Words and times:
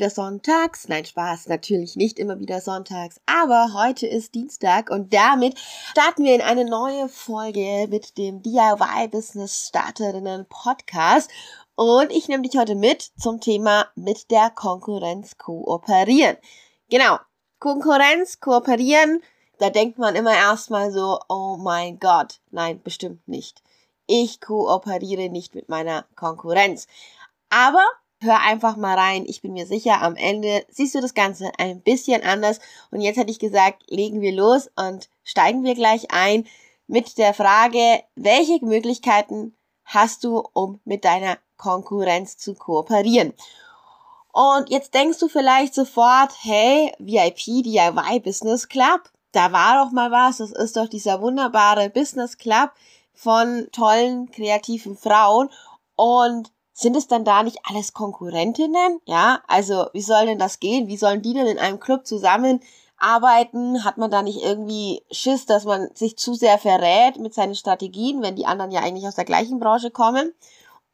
Wieder 0.00 0.08
sonntags. 0.08 0.88
Nein, 0.88 1.04
Spaß, 1.04 1.48
natürlich 1.48 1.94
nicht 1.94 2.18
immer 2.18 2.40
wieder 2.40 2.62
sonntags. 2.62 3.20
Aber 3.26 3.74
heute 3.74 4.06
ist 4.06 4.34
Dienstag 4.34 4.88
und 4.88 5.12
damit 5.12 5.58
starten 5.90 6.24
wir 6.24 6.34
in 6.34 6.40
eine 6.40 6.64
neue 6.64 7.10
Folge 7.10 7.86
mit 7.90 8.16
dem 8.16 8.42
DIY 8.42 9.08
Business 9.10 9.68
Starterinnen 9.68 10.46
Podcast. 10.48 11.30
Und 11.74 12.10
ich 12.12 12.28
nehme 12.28 12.44
dich 12.44 12.56
heute 12.56 12.76
mit 12.76 13.10
zum 13.18 13.42
Thema 13.42 13.88
mit 13.94 14.30
der 14.30 14.48
Konkurrenz 14.48 15.36
kooperieren. 15.36 16.38
Genau. 16.88 17.18
Konkurrenz 17.58 18.40
kooperieren. 18.40 19.22
Da 19.58 19.68
denkt 19.68 19.98
man 19.98 20.16
immer 20.16 20.32
erstmal 20.32 20.92
so, 20.92 21.20
oh 21.28 21.58
mein 21.58 21.98
Gott. 21.98 22.40
Nein, 22.50 22.80
bestimmt 22.82 23.28
nicht. 23.28 23.62
Ich 24.06 24.40
kooperiere 24.40 25.28
nicht 25.28 25.54
mit 25.54 25.68
meiner 25.68 26.06
Konkurrenz. 26.16 26.86
Aber 27.50 27.84
Hör 28.22 28.38
einfach 28.40 28.76
mal 28.76 28.98
rein. 28.98 29.24
Ich 29.26 29.40
bin 29.40 29.54
mir 29.54 29.66
sicher, 29.66 30.02
am 30.02 30.14
Ende 30.14 30.66
siehst 30.68 30.94
du 30.94 31.00
das 31.00 31.14
Ganze 31.14 31.52
ein 31.58 31.80
bisschen 31.80 32.22
anders. 32.22 32.60
Und 32.90 33.00
jetzt 33.00 33.16
hätte 33.16 33.30
ich 33.30 33.38
gesagt, 33.38 33.82
legen 33.88 34.20
wir 34.20 34.32
los 34.32 34.70
und 34.76 35.08
steigen 35.24 35.64
wir 35.64 35.74
gleich 35.74 36.10
ein 36.10 36.46
mit 36.86 37.16
der 37.16 37.32
Frage, 37.32 38.02
welche 38.16 38.62
Möglichkeiten 38.62 39.56
hast 39.84 40.24
du, 40.24 40.44
um 40.52 40.80
mit 40.84 41.06
deiner 41.06 41.38
Konkurrenz 41.56 42.36
zu 42.36 42.54
kooperieren? 42.54 43.32
Und 44.32 44.68
jetzt 44.68 44.92
denkst 44.92 45.18
du 45.18 45.28
vielleicht 45.28 45.74
sofort, 45.74 46.32
hey, 46.42 46.92
VIP, 46.98 47.64
DIY 47.64 48.20
Business 48.20 48.68
Club, 48.68 49.10
da 49.32 49.50
war 49.50 49.82
doch 49.82 49.92
mal 49.92 50.10
was, 50.10 50.38
das 50.38 50.52
ist 50.52 50.76
doch 50.76 50.88
dieser 50.88 51.22
wunderbare 51.22 51.88
Business 51.88 52.36
Club 52.36 52.70
von 53.14 53.68
tollen, 53.72 54.30
kreativen 54.30 54.96
Frauen. 54.96 55.48
Und 55.96 56.52
sind 56.80 56.96
es 56.96 57.06
dann 57.08 57.26
da 57.26 57.42
nicht 57.42 57.58
alles 57.64 57.92
Konkurrentinnen? 57.92 59.00
Ja, 59.04 59.42
also 59.46 59.86
wie 59.92 60.00
soll 60.00 60.24
denn 60.24 60.38
das 60.38 60.60
gehen? 60.60 60.88
Wie 60.88 60.96
sollen 60.96 61.20
die 61.20 61.34
denn 61.34 61.46
in 61.46 61.58
einem 61.58 61.78
Club 61.78 62.06
zusammenarbeiten? 62.06 63.84
Hat 63.84 63.98
man 63.98 64.10
da 64.10 64.22
nicht 64.22 64.42
irgendwie 64.42 65.02
Schiss, 65.10 65.44
dass 65.44 65.64
man 65.64 65.90
sich 65.94 66.16
zu 66.16 66.32
sehr 66.32 66.56
verrät 66.56 67.18
mit 67.18 67.34
seinen 67.34 67.54
Strategien, 67.54 68.22
wenn 68.22 68.34
die 68.34 68.46
anderen 68.46 68.70
ja 68.70 68.80
eigentlich 68.80 69.06
aus 69.06 69.16
der 69.16 69.26
gleichen 69.26 69.60
Branche 69.60 69.90
kommen? 69.90 70.32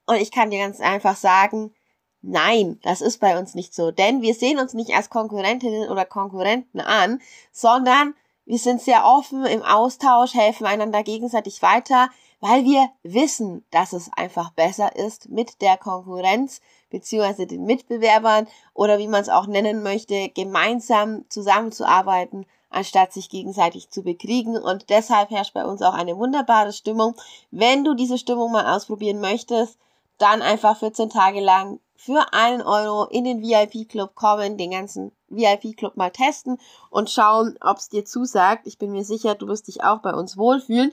Und 0.07 0.17
ich 0.17 0.33
kann 0.33 0.51
dir 0.51 0.59
ganz 0.59 0.81
einfach 0.81 1.17
sagen, 1.17 1.73
nein, 2.21 2.81
das 2.83 3.01
ist 3.01 3.21
bei 3.21 3.39
uns 3.39 3.55
nicht 3.55 3.73
so. 3.73 3.93
Denn 3.93 4.23
wir 4.23 4.35
sehen 4.35 4.59
uns 4.59 4.75
nicht 4.75 4.93
als 4.93 5.09
Konkurrentinnen 5.09 5.89
oder 5.89 6.05
Konkurrenten 6.05 6.81
an, 6.81 7.21
sondern 7.53 8.17
wir 8.45 8.59
sind 8.59 8.83
sehr 8.83 9.05
offen 9.05 9.47
im 9.47 9.63
Austausch, 9.63 10.35
helfen 10.35 10.67
einander 10.67 11.05
gegenseitig 11.05 11.63
weiter, 11.63 12.11
weil 12.41 12.65
wir 12.65 12.89
wissen, 13.03 13.65
dass 13.71 13.93
es 13.93 14.11
einfach 14.17 14.51
besser 14.51 14.95
ist, 14.97 15.29
mit 15.29 15.61
der 15.63 15.77
Konkurrenz 15.77 16.61
beziehungsweise 16.91 17.47
den 17.47 17.65
Mitbewerbern 17.65 18.47
oder 18.75 18.99
wie 18.99 19.09
man 19.09 19.23
es 19.23 19.29
auch 19.29 19.47
nennen 19.47 19.83
möchte, 19.83 20.29
gemeinsam 20.31 21.25
zusammenzuarbeiten, 21.29 22.47
anstatt 22.71 23.13
sich 23.13 23.29
gegenseitig 23.29 23.91
zu 23.91 24.03
bekriegen. 24.03 24.57
Und 24.57 24.91
deshalb 24.91 25.31
herrscht 25.31 25.55
bei 25.55 25.65
uns 25.65 25.83
auch 25.83 25.95
eine 25.95 26.17
wunderbare 26.17 26.73
Stimmung. 26.73 27.15
Wenn 27.51 27.85
du 27.85 27.95
diese 27.95 28.19
Stimmung 28.19 28.53
mal 28.53 28.75
ausprobieren 28.75 29.21
möchtest, 29.21 29.79
dann 30.19 30.43
einfach 30.43 30.79
14 30.79 31.11
Tage 31.11 31.41
lang 31.41 31.81
für 31.97 32.33
einen 32.33 32.63
Euro 32.63 33.05
in 33.07 33.25
den 33.25 33.43
VIP-Club 33.43 34.15
kommen, 34.15 34.57
den 34.57 34.71
ganzen 34.71 35.13
VIP-Club 35.29 35.97
mal 35.97 36.11
testen 36.11 36.59
und 36.91 37.11
schauen, 37.11 37.59
ob 37.61 37.79
es 37.79 37.89
dir 37.89 38.05
zusagt. 38.05 38.67
Ich 38.67 38.79
bin 38.79 38.93
mir 38.93 39.05
sicher, 39.05 39.35
du 39.35 39.49
wirst 39.49 39.67
dich 39.67 39.83
auch 39.83 39.99
bei 39.99 40.13
uns 40.13 40.37
wohlfühlen. 40.37 40.93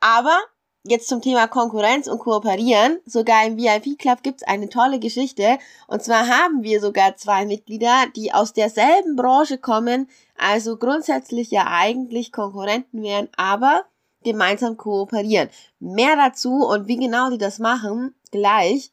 Aber 0.00 0.36
Jetzt 0.84 1.06
zum 1.06 1.22
Thema 1.22 1.46
Konkurrenz 1.46 2.08
und 2.08 2.18
Kooperieren. 2.18 2.98
Sogar 3.06 3.46
im 3.46 3.56
VIP-Club 3.56 4.24
gibt's 4.24 4.42
eine 4.42 4.68
tolle 4.68 4.98
Geschichte. 4.98 5.58
Und 5.86 6.02
zwar 6.02 6.26
haben 6.26 6.64
wir 6.64 6.80
sogar 6.80 7.16
zwei 7.16 7.46
Mitglieder, 7.46 8.06
die 8.16 8.32
aus 8.32 8.52
derselben 8.52 9.14
Branche 9.14 9.58
kommen, 9.58 10.08
also 10.36 10.76
grundsätzlich 10.76 11.52
ja 11.52 11.68
eigentlich 11.68 12.32
Konkurrenten 12.32 13.00
wären, 13.00 13.28
aber 13.36 13.84
gemeinsam 14.24 14.76
kooperieren. 14.76 15.50
Mehr 15.78 16.16
dazu 16.16 16.66
und 16.66 16.88
wie 16.88 16.96
genau 16.96 17.30
die 17.30 17.38
das 17.38 17.60
machen, 17.60 18.16
gleich. 18.32 18.90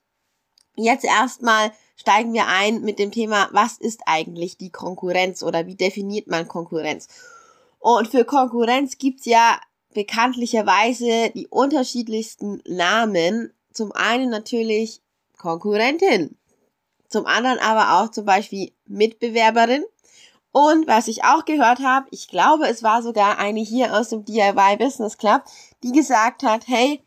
Jetzt 0.75 1.05
erstmal 1.05 1.71
steigen 1.95 2.33
wir 2.33 2.45
ein 2.45 2.81
mit 2.81 2.99
dem 2.99 3.11
Thema, 3.11 3.49
was 3.51 3.79
ist 3.79 4.01
eigentlich 4.05 4.57
die 4.57 4.71
Konkurrenz 4.71 5.41
oder 5.41 5.65
wie 5.65 5.75
definiert 5.75 6.27
man 6.27 6.47
Konkurrenz? 6.47 7.07
Und 7.79 8.09
für 8.09 8.25
Konkurrenz 8.25 8.99
gibt's 8.99 9.25
ja 9.25 9.59
bekanntlicherweise 9.93 11.31
die 11.35 11.47
unterschiedlichsten 11.47 12.61
Namen. 12.65 13.51
Zum 13.73 13.91
einen 13.91 14.29
natürlich 14.29 15.01
Konkurrentin, 15.37 16.37
zum 17.07 17.25
anderen 17.25 17.59
aber 17.59 17.99
auch 17.99 18.11
zum 18.11 18.25
Beispiel 18.25 18.71
Mitbewerberin. 18.85 19.83
Und 20.51 20.87
was 20.87 21.07
ich 21.07 21.23
auch 21.23 21.45
gehört 21.45 21.79
habe, 21.79 22.07
ich 22.11 22.27
glaube, 22.27 22.67
es 22.67 22.81
war 22.81 23.03
sogar 23.03 23.37
eine 23.37 23.59
hier 23.61 23.95
aus 23.95 24.09
dem 24.09 24.25
DIY 24.25 24.77
Business 24.77 25.17
Club, 25.17 25.43
die 25.83 25.91
gesagt 25.91 26.41
hat, 26.43 26.67
hey, 26.67 27.03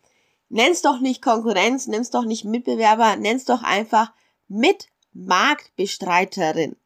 nenn's 0.49 0.82
doch 0.82 1.00
nicht 1.00 1.22
Konkurrenz, 1.22 1.88
nenn's 1.88 2.10
doch 2.10 2.25
nicht 2.25 2.44
Mitbewerber, 2.44 3.16
nenn's 3.16 3.44
doch 3.44 3.64
einfach 3.64 4.12
Mitmarktbestreiterin. 4.49 6.76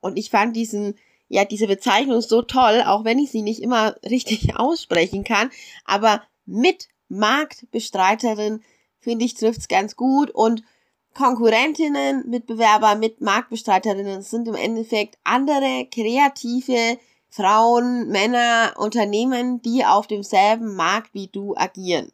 Und 0.00 0.18
ich 0.18 0.30
fand 0.30 0.56
diesen 0.56 0.98
ja 1.28 1.44
diese 1.44 1.66
Bezeichnung 1.66 2.20
so 2.20 2.42
toll, 2.42 2.82
auch 2.86 3.04
wenn 3.04 3.18
ich 3.18 3.30
sie 3.30 3.42
nicht 3.42 3.62
immer 3.62 3.96
richtig 4.04 4.56
aussprechen 4.56 5.24
kann, 5.24 5.50
aber 5.84 6.22
mit 6.46 6.88
Marktbestreiterin 7.08 8.62
finde 8.98 9.24
ich 9.24 9.34
trifft's 9.34 9.68
ganz 9.68 9.96
gut 9.96 10.30
und 10.30 10.62
Konkurrentinnen, 11.14 12.28
Mitbewerber 12.28 12.94
mit 12.94 13.20
Marktbestreiterinnen 13.20 14.22
sind 14.22 14.46
im 14.46 14.54
Endeffekt 14.54 15.18
andere 15.24 15.88
kreative 15.90 16.98
Frauen, 17.28 18.08
Männer, 18.08 18.74
Unternehmen, 18.76 19.60
die 19.62 19.84
auf 19.84 20.06
demselben 20.06 20.76
Markt 20.76 21.14
wie 21.14 21.26
du 21.26 21.56
agieren. 21.56 22.12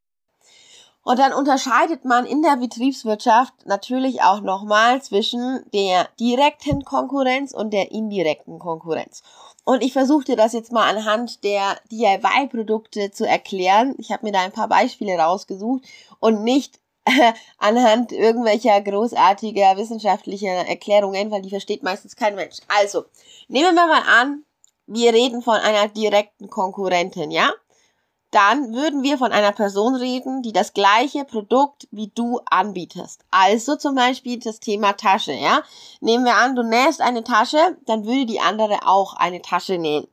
Und 1.05 1.19
dann 1.19 1.35
unterscheidet 1.35 2.07
man 2.07 2.25
in 2.25 2.43
der 2.43 2.57
Betriebswirtschaft 2.57 3.53
natürlich 3.67 4.23
auch 4.23 4.41
nochmal 4.41 5.03
zwischen 5.03 5.63
der 5.73 6.09
direkten 6.19 6.83
Konkurrenz 6.85 7.53
und 7.53 7.73
der 7.73 7.93
indirekten 7.93 8.59
Konkurrenz. 8.59 9.23
Und 9.65 9.83
ich 9.83 9.93
versuche 9.93 10.25
dir 10.25 10.37
das 10.37 10.55
jetzt 10.55 10.73
mal 10.73 10.89
anhand 10.89 11.45
der 11.45 11.77
DIY-Produkte 11.93 13.11
zu 13.11 13.27
erklären. 13.27 13.95
Ich 13.99 14.13
habe 14.13 14.25
mir 14.25 14.33
da 14.33 14.41
ein 14.41 14.53
paar 14.53 14.69
Beispiele 14.69 15.17
rausgesucht 15.19 15.85
und 16.21 16.43
nicht 16.43 16.81
anhand 17.59 18.13
irgendwelcher 18.13 18.81
großartiger 18.81 19.77
wissenschaftlicher 19.77 20.67
Erklärungen, 20.67 21.31
weil 21.31 21.43
die 21.43 21.51
versteht 21.51 21.83
meistens 21.83 22.17
kein 22.17 22.35
Mensch. 22.35 22.57
Also, 22.69 23.05
nehmen 23.49 23.75
wir 23.75 23.87
mal 23.87 24.03
an, 24.07 24.45
wir 24.87 25.13
reden 25.13 25.43
von 25.43 25.57
einer 25.57 25.89
direkten 25.89 26.49
Konkurrentin, 26.49 27.31
ja? 27.31 27.53
Dann 28.35 28.75
würden 28.75 29.05
wir 29.05 29.17
von 29.17 29.31
einer 29.31 29.53
Person 29.53 29.95
reden, 29.95 30.43
die 30.43 30.53
das 30.53 30.73
gleiche 30.73 31.25
Produkt 31.25 31.87
wie 31.93 32.11
du 32.13 32.41
anbietest. 32.51 33.25
Also 33.31 33.77
zum 33.77 33.95
Beispiel 33.95 34.41
das 34.41 34.59
Thema 34.59 34.95
Tasche, 34.95 35.33
ja. 35.33 35.63
Nehmen 36.01 36.25
wir 36.25 36.35
an, 36.35 36.57
du 36.57 36.65
nähst 36.65 37.01
eine 37.01 37.23
Tasche, 37.23 37.77
dann 37.87 38.05
würde 38.05 38.27
die 38.27 38.41
andere 38.41 38.89
auch 38.89 39.15
eine 39.15 39.41
Tasche 39.41 39.79
nähen. 39.79 40.09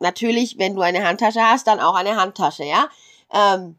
Natürlich, 0.00 0.58
wenn 0.58 0.74
du 0.74 0.80
eine 0.80 1.06
Handtasche 1.06 1.42
hast, 1.42 1.66
dann 1.66 1.80
auch 1.80 1.94
eine 1.94 2.16
Handtasche, 2.16 2.64
ja. 2.64 2.88
Ähm, 3.30 3.78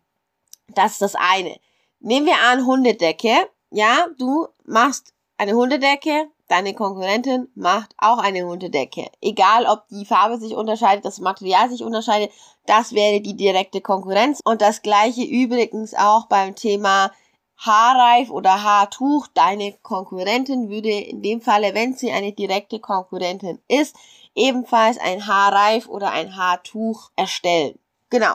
das 0.68 0.94
ist 0.94 1.02
das 1.02 1.16
eine. 1.16 1.60
Nehmen 2.00 2.28
wir 2.28 2.38
an, 2.48 2.68
Hundedecke, 2.68 3.50
ja. 3.72 4.08
Du 4.20 4.48
machst 4.66 5.12
eine 5.38 5.54
Hundedecke, 5.54 6.28
Deine 6.48 6.76
Konkurrentin 6.76 7.48
macht 7.56 7.96
auch 7.98 8.20
eine 8.20 8.46
Hundedecke. 8.46 9.10
Egal, 9.20 9.66
ob 9.66 9.88
die 9.88 10.06
Farbe 10.06 10.38
sich 10.38 10.56
unterscheidet, 10.56 11.04
das 11.04 11.20
Material 11.20 11.70
sich 11.70 11.84
unterscheidet, 11.84 12.32
das 12.68 12.94
wäre 12.94 13.20
die 13.20 13.36
direkte 13.36 13.82
Konkurrenz. 13.82 14.42
Und 14.44 14.62
das 14.62 14.84
gleiche 14.84 15.24
übrigens 15.24 15.96
auch 15.96 16.28
beim 16.28 16.56
Thema 16.56 17.12
Haarreif 17.58 18.30
oder 18.30 18.64
Haartuch 18.64 19.28
deine 19.34 19.74
Konkurrentin 19.82 20.70
würde 20.70 20.90
in 20.92 21.24
dem 21.24 21.42
Falle, 21.42 21.74
wenn 21.74 21.96
sie 21.96 22.12
eine 22.12 22.34
direkte 22.34 22.80
Konkurrentin 22.80 23.60
ist, 23.68 23.96
ebenfalls 24.36 25.00
ein 25.00 25.26
Haarreif 25.26 25.88
oder 25.88 26.12
ein 26.12 26.36
Haartuch 26.36 27.10
erstellen. 27.16 27.80
Genau. 28.10 28.34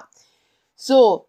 So. 0.75 1.27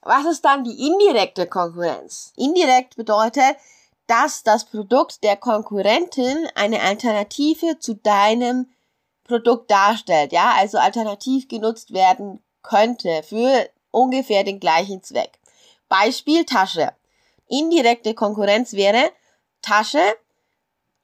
Was 0.00 0.24
ist 0.26 0.44
dann 0.44 0.64
die 0.64 0.86
indirekte 0.86 1.46
Konkurrenz? 1.46 2.32
Indirekt 2.36 2.96
bedeutet, 2.96 3.56
dass 4.08 4.42
das 4.42 4.64
Produkt 4.64 5.22
der 5.22 5.36
Konkurrentin 5.36 6.48
eine 6.54 6.80
Alternative 6.80 7.78
zu 7.78 7.94
deinem 7.94 8.68
Produkt 9.22 9.70
darstellt, 9.70 10.32
ja, 10.32 10.54
also 10.56 10.78
alternativ 10.78 11.46
genutzt 11.46 11.92
werden 11.92 12.42
könnte 12.62 13.22
für 13.22 13.68
ungefähr 13.90 14.42
den 14.42 14.58
gleichen 14.58 15.02
Zweck. 15.02 15.38
Beispiel 15.88 16.44
Tasche. 16.44 16.92
Indirekte 17.46 18.14
Konkurrenz 18.14 18.72
wäre 18.72 19.12
Tasche, 19.62 20.16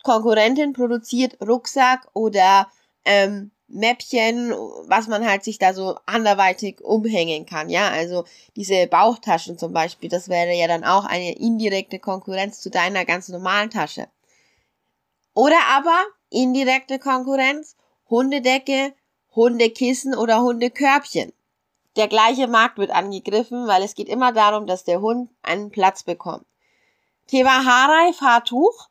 Konkurrentin 0.02 0.72
produziert 0.72 1.36
Rucksack 1.46 2.08
oder 2.14 2.68
ähm, 3.04 3.50
Mäppchen, 3.68 4.52
was 4.86 5.08
man 5.08 5.26
halt 5.26 5.42
sich 5.42 5.58
da 5.58 5.72
so 5.72 5.96
anderweitig 6.06 6.80
umhängen 6.82 7.46
kann, 7.46 7.70
ja, 7.70 7.88
also 7.88 8.24
diese 8.56 8.86
Bauchtaschen 8.86 9.58
zum 9.58 9.72
Beispiel, 9.72 10.10
das 10.10 10.28
wäre 10.28 10.52
ja 10.54 10.68
dann 10.68 10.84
auch 10.84 11.04
eine 11.04 11.36
indirekte 11.36 11.98
Konkurrenz 11.98 12.60
zu 12.60 12.70
deiner 12.70 13.04
ganz 13.04 13.28
normalen 13.28 13.70
Tasche. 13.70 14.08
Oder 15.34 15.58
aber 15.70 16.04
indirekte 16.30 16.98
Konkurrenz, 16.98 17.76
Hundedecke, 18.08 18.92
Hundekissen 19.34 20.14
oder 20.14 20.42
Hundekörbchen. 20.42 21.32
Der 21.96 22.08
gleiche 22.08 22.48
Markt 22.48 22.78
wird 22.78 22.90
angegriffen, 22.90 23.66
weil 23.66 23.82
es 23.82 23.94
geht 23.94 24.08
immer 24.08 24.32
darum, 24.32 24.66
dass 24.66 24.84
der 24.84 25.00
Hund 25.00 25.30
einen 25.42 25.70
Platz 25.70 26.02
bekommt. 26.02 26.44
Thema 27.26 27.64
Haarreif, 27.64 28.20
Haartuch, 28.20 28.88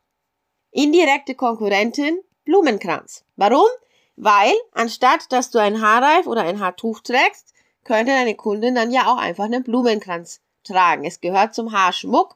indirekte 0.71 1.35
Konkurrentin, 1.35 2.19
Blumenkranz. 2.45 3.23
Warum? 3.35 3.67
Weil 4.15 4.53
anstatt 4.73 5.31
dass 5.31 5.49
du 5.49 5.59
ein 5.59 5.81
Haarreif 5.81 6.27
oder 6.27 6.41
ein 6.41 6.59
Haartuch 6.59 6.99
trägst, 7.01 7.53
könnte 7.83 8.11
deine 8.11 8.35
Kundin 8.35 8.75
dann 8.75 8.91
ja 8.91 9.11
auch 9.11 9.17
einfach 9.17 9.45
einen 9.45 9.63
Blumenkranz 9.63 10.41
tragen. 10.63 11.05
Es 11.05 11.19
gehört 11.19 11.53
zum 11.53 11.71
Haarschmuck 11.71 12.35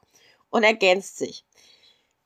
und 0.50 0.62
ergänzt 0.62 1.18
sich. 1.18 1.44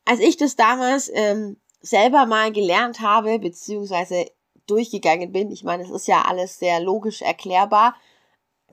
Als 0.04 0.20
ich 0.20 0.37
das 0.37 0.56
damals 0.56 1.10
ähm, 1.14 1.60
selber 1.81 2.26
mal 2.26 2.50
gelernt 2.52 3.00
habe, 3.00 3.38
beziehungsweise 3.38 4.26
durchgegangen 4.66 5.32
bin, 5.32 5.50
ich 5.50 5.64
meine, 5.64 5.84
es 5.84 5.90
ist 5.90 6.08
ja 6.08 6.22
alles 6.22 6.58
sehr 6.58 6.81
logisch 6.81 7.22
erklärbar, 7.22 7.94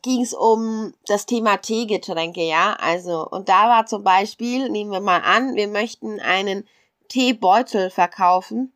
ging 0.01 0.21
es 0.21 0.33
um 0.33 0.93
das 1.05 1.25
Thema 1.25 1.57
Teegetränke, 1.57 2.41
ja. 2.41 2.73
Also, 2.79 3.27
und 3.27 3.49
da 3.49 3.67
war 3.67 3.85
zum 3.85 4.03
Beispiel, 4.03 4.69
nehmen 4.69 4.91
wir 4.91 5.01
mal 5.01 5.21
an, 5.21 5.55
wir 5.55 5.67
möchten 5.67 6.19
einen 6.19 6.67
Teebeutel 7.09 7.89
verkaufen 7.89 8.71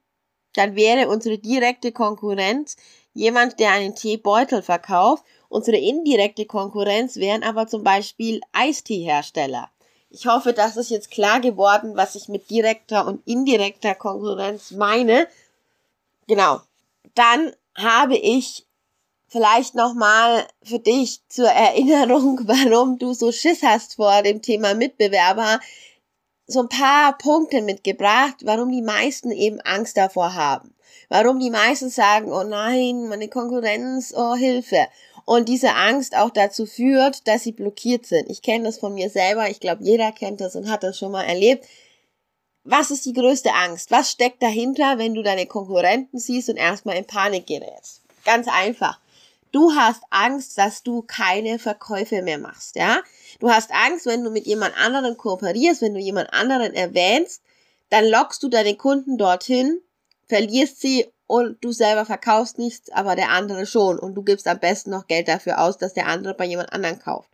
dann 0.55 0.75
wäre 0.75 1.09
unsere 1.09 1.37
direkte 1.37 1.91
Konkurrenz 1.91 2.75
jemand, 3.13 3.59
der 3.59 3.71
einen 3.71 3.95
Teebeutel 3.95 4.61
verkauft. 4.61 5.23
Unsere 5.49 5.77
indirekte 5.77 6.45
Konkurrenz 6.45 7.17
wären 7.17 7.43
aber 7.43 7.67
zum 7.67 7.83
Beispiel 7.83 8.41
Eisteehersteller. 8.53 9.69
Ich 10.09 10.27
hoffe, 10.27 10.53
das 10.53 10.77
ist 10.77 10.91
jetzt 10.91 11.09
klar 11.11 11.39
geworden, 11.39 11.95
was 11.95 12.15
ich 12.15 12.27
mit 12.27 12.49
direkter 12.49 13.07
und 13.07 13.27
indirekter 13.27 13.95
Konkurrenz 13.95 14.71
meine. 14.71 15.27
Genau. 16.27 16.61
Dann 17.15 17.51
habe 17.75 18.15
ich 18.15 18.65
vielleicht 19.27 19.73
nochmal 19.73 20.47
für 20.61 20.77
dich 20.77 21.21
zur 21.29 21.49
Erinnerung, 21.49 22.41
warum 22.43 22.99
du 22.99 23.13
so 23.13 23.31
Schiss 23.31 23.63
hast 23.63 23.95
vor 23.95 24.21
dem 24.21 24.43
Thema 24.43 24.75
Mitbewerber 24.75 25.59
so 26.47 26.61
ein 26.61 26.69
paar 26.69 27.17
Punkte 27.17 27.61
mitgebracht, 27.61 28.37
warum 28.43 28.71
die 28.71 28.81
meisten 28.81 29.31
eben 29.31 29.61
Angst 29.61 29.97
davor 29.97 30.35
haben. 30.35 30.73
Warum 31.09 31.39
die 31.39 31.49
meisten 31.49 31.89
sagen, 31.89 32.31
oh 32.31 32.43
nein, 32.43 33.07
meine 33.07 33.27
Konkurrenz, 33.27 34.13
oh 34.15 34.35
Hilfe. 34.35 34.87
Und 35.25 35.47
diese 35.47 35.73
Angst 35.73 36.17
auch 36.17 36.29
dazu 36.29 36.65
führt, 36.65 37.27
dass 37.27 37.43
sie 37.43 37.53
blockiert 37.53 38.05
sind. 38.05 38.29
Ich 38.29 38.41
kenne 38.41 38.65
das 38.65 38.79
von 38.79 38.93
mir 38.93 39.09
selber, 39.09 39.49
ich 39.49 39.59
glaube, 39.59 39.83
jeder 39.83 40.11
kennt 40.11 40.41
das 40.41 40.55
und 40.55 40.69
hat 40.69 40.83
das 40.83 40.97
schon 40.97 41.11
mal 41.11 41.23
erlebt. 41.23 41.65
Was 42.65 42.91
ist 42.91 43.05
die 43.05 43.13
größte 43.13 43.53
Angst? 43.53 43.91
Was 43.91 44.11
steckt 44.11 44.41
dahinter, 44.41 44.97
wenn 44.97 45.13
du 45.13 45.21
deine 45.21 45.45
Konkurrenten 45.45 46.17
siehst 46.17 46.49
und 46.49 46.57
erstmal 46.57 46.97
in 46.97 47.05
Panik 47.05 47.47
gerätst? 47.47 48.01
Ganz 48.25 48.47
einfach. 48.47 48.99
Du 49.53 49.71
hast 49.75 50.01
Angst, 50.09 50.57
dass 50.57 50.81
du 50.81 51.03
keine 51.03 51.59
Verkäufe 51.59 52.23
mehr 52.23 52.39
machst, 52.39 52.75
ja? 52.75 53.01
Du 53.39 53.51
hast 53.51 53.71
Angst, 53.71 54.07
wenn 54.07 54.23
du 54.23 54.31
mit 54.31 54.47
jemand 54.47 54.75
anderen 54.75 55.15
kooperierst, 55.15 55.83
wenn 55.83 55.93
du 55.93 55.99
jemand 55.99 56.33
anderen 56.33 56.73
erwähnst, 56.73 57.43
dann 57.89 58.09
lockst 58.09 58.41
du 58.41 58.49
deine 58.49 58.75
Kunden 58.75 59.19
dorthin, 59.19 59.79
verlierst 60.27 60.81
sie 60.81 61.05
und 61.27 61.63
du 61.63 61.71
selber 61.71 62.03
verkaufst 62.03 62.57
nichts, 62.57 62.91
aber 62.91 63.15
der 63.15 63.29
andere 63.29 63.67
schon 63.67 63.99
und 63.99 64.15
du 64.15 64.23
gibst 64.23 64.47
am 64.47 64.59
besten 64.59 64.89
noch 64.89 65.05
Geld 65.05 65.27
dafür 65.27 65.61
aus, 65.61 65.77
dass 65.77 65.93
der 65.93 66.07
andere 66.07 66.33
bei 66.33 66.45
jemand 66.45 66.73
anderen 66.73 66.97
kauft. 66.97 67.29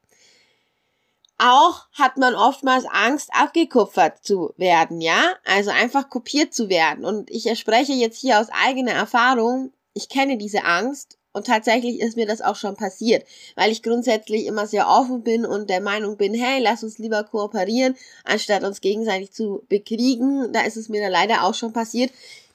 Auch 1.38 1.88
hat 1.94 2.18
man 2.18 2.36
oftmals 2.36 2.84
Angst, 2.86 3.30
abgekupfert 3.32 4.26
zu 4.26 4.54
werden, 4.58 5.00
ja? 5.00 5.36
Also 5.46 5.72
einfach 5.72 6.10
kopiert 6.10 6.54
zu 6.54 6.68
werden. 6.68 7.06
Und 7.06 7.32
ich 7.32 7.58
spreche 7.58 7.94
jetzt 7.94 8.20
hier 8.20 8.42
aus 8.42 8.48
eigener 8.52 8.92
Erfahrung. 8.92 9.72
Ich 9.94 10.10
kenne 10.10 10.38
diese 10.38 10.66
Angst 10.66 11.19
und 11.32 11.46
tatsächlich 11.46 12.00
ist 12.00 12.18
mir 12.18 12.26
das 12.26 12.42
auch 12.42 12.56
schon 12.56 12.76
passiert, 12.76 13.26
weil 13.56 13.72
ich 13.72 13.84
grundsätzlich 13.84 14.46
immer 14.46 14.66
sehr 14.66 14.88
offen 14.88 15.24
bin 15.24 15.46
und 15.46 15.70
der 15.70 15.82
Meinung 15.82 16.18
bin, 16.18 16.34
hey, 16.34 16.60
lass 16.62 16.84
uns 16.84 16.98
lieber 16.98 17.24
kooperieren, 17.24 17.96
anstatt 18.24 18.64
uns 18.64 18.82
gegenseitig 18.82 19.32
zu 19.32 19.64
bekriegen. 19.70 20.52
Da 20.54 20.62
ist 20.62 20.78
es 20.78 20.90
mir 20.90 21.02
dann 21.02 21.12
leider 21.12 21.44
auch 21.44 21.54
schon 21.54 21.72
passiert, 21.72 22.12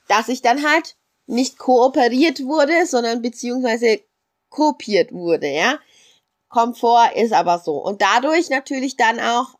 dass 0.08 0.28
ich 0.28 0.42
dann 0.42 0.68
halt 0.68 0.96
nicht 1.26 1.56
kooperiert 1.58 2.44
wurde, 2.44 2.86
sondern 2.86 3.22
beziehungsweise 3.22 4.00
kopiert 4.50 5.12
wurde, 5.12 5.48
ja. 5.48 5.78
Komfort 6.48 7.16
ist 7.16 7.32
aber 7.32 7.58
so. 7.58 7.78
Und 7.78 8.02
dadurch 8.02 8.48
natürlich 8.50 8.96
dann 8.96 9.18
auch 9.18 9.56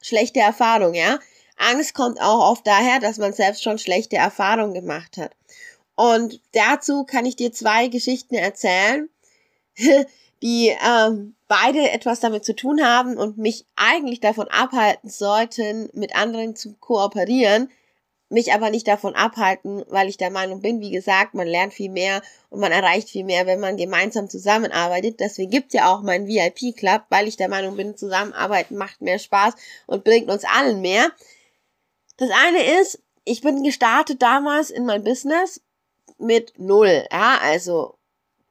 schlechte 0.00 0.40
Erfahrung, 0.40 0.94
ja. 0.94 1.18
Angst 1.56 1.94
kommt 1.94 2.20
auch 2.20 2.50
oft 2.50 2.66
daher, 2.66 3.00
dass 3.00 3.18
man 3.18 3.32
selbst 3.32 3.62
schon 3.62 3.78
schlechte 3.78 4.16
Erfahrungen 4.16 4.72
gemacht 4.72 5.18
hat. 5.18 5.32
Und 6.00 6.40
dazu 6.52 7.04
kann 7.04 7.26
ich 7.26 7.36
dir 7.36 7.52
zwei 7.52 7.88
Geschichten 7.88 8.34
erzählen, 8.34 9.10
die 10.42 10.74
ähm, 10.82 11.34
beide 11.46 11.90
etwas 11.90 12.20
damit 12.20 12.42
zu 12.42 12.56
tun 12.56 12.82
haben 12.82 13.18
und 13.18 13.36
mich 13.36 13.66
eigentlich 13.76 14.18
davon 14.18 14.48
abhalten 14.48 15.10
sollten, 15.10 15.90
mit 15.92 16.16
anderen 16.16 16.56
zu 16.56 16.72
kooperieren, 16.80 17.70
mich 18.30 18.54
aber 18.54 18.70
nicht 18.70 18.88
davon 18.88 19.14
abhalten, 19.14 19.84
weil 19.88 20.08
ich 20.08 20.16
der 20.16 20.30
Meinung 20.30 20.62
bin, 20.62 20.80
wie 20.80 20.90
gesagt, 20.90 21.34
man 21.34 21.46
lernt 21.46 21.74
viel 21.74 21.90
mehr 21.90 22.22
und 22.48 22.60
man 22.60 22.72
erreicht 22.72 23.10
viel 23.10 23.24
mehr, 23.24 23.44
wenn 23.44 23.60
man 23.60 23.76
gemeinsam 23.76 24.30
zusammenarbeitet. 24.30 25.20
Deswegen 25.20 25.50
gibt's 25.50 25.74
ja 25.74 25.92
auch 25.92 26.00
meinen 26.00 26.26
VIP-Club, 26.26 27.02
weil 27.10 27.28
ich 27.28 27.36
der 27.36 27.50
Meinung 27.50 27.76
bin, 27.76 27.98
zusammenarbeiten 27.98 28.78
macht 28.78 29.02
mehr 29.02 29.18
Spaß 29.18 29.52
und 29.86 30.04
bringt 30.04 30.30
uns 30.30 30.44
allen 30.44 30.80
mehr. 30.80 31.12
Das 32.16 32.30
eine 32.30 32.80
ist, 32.80 33.02
ich 33.26 33.42
bin 33.42 33.62
gestartet 33.62 34.22
damals 34.22 34.70
in 34.70 34.86
mein 34.86 35.04
Business 35.04 35.60
mit 36.20 36.58
null, 36.58 37.06
ja, 37.10 37.38
also 37.42 37.98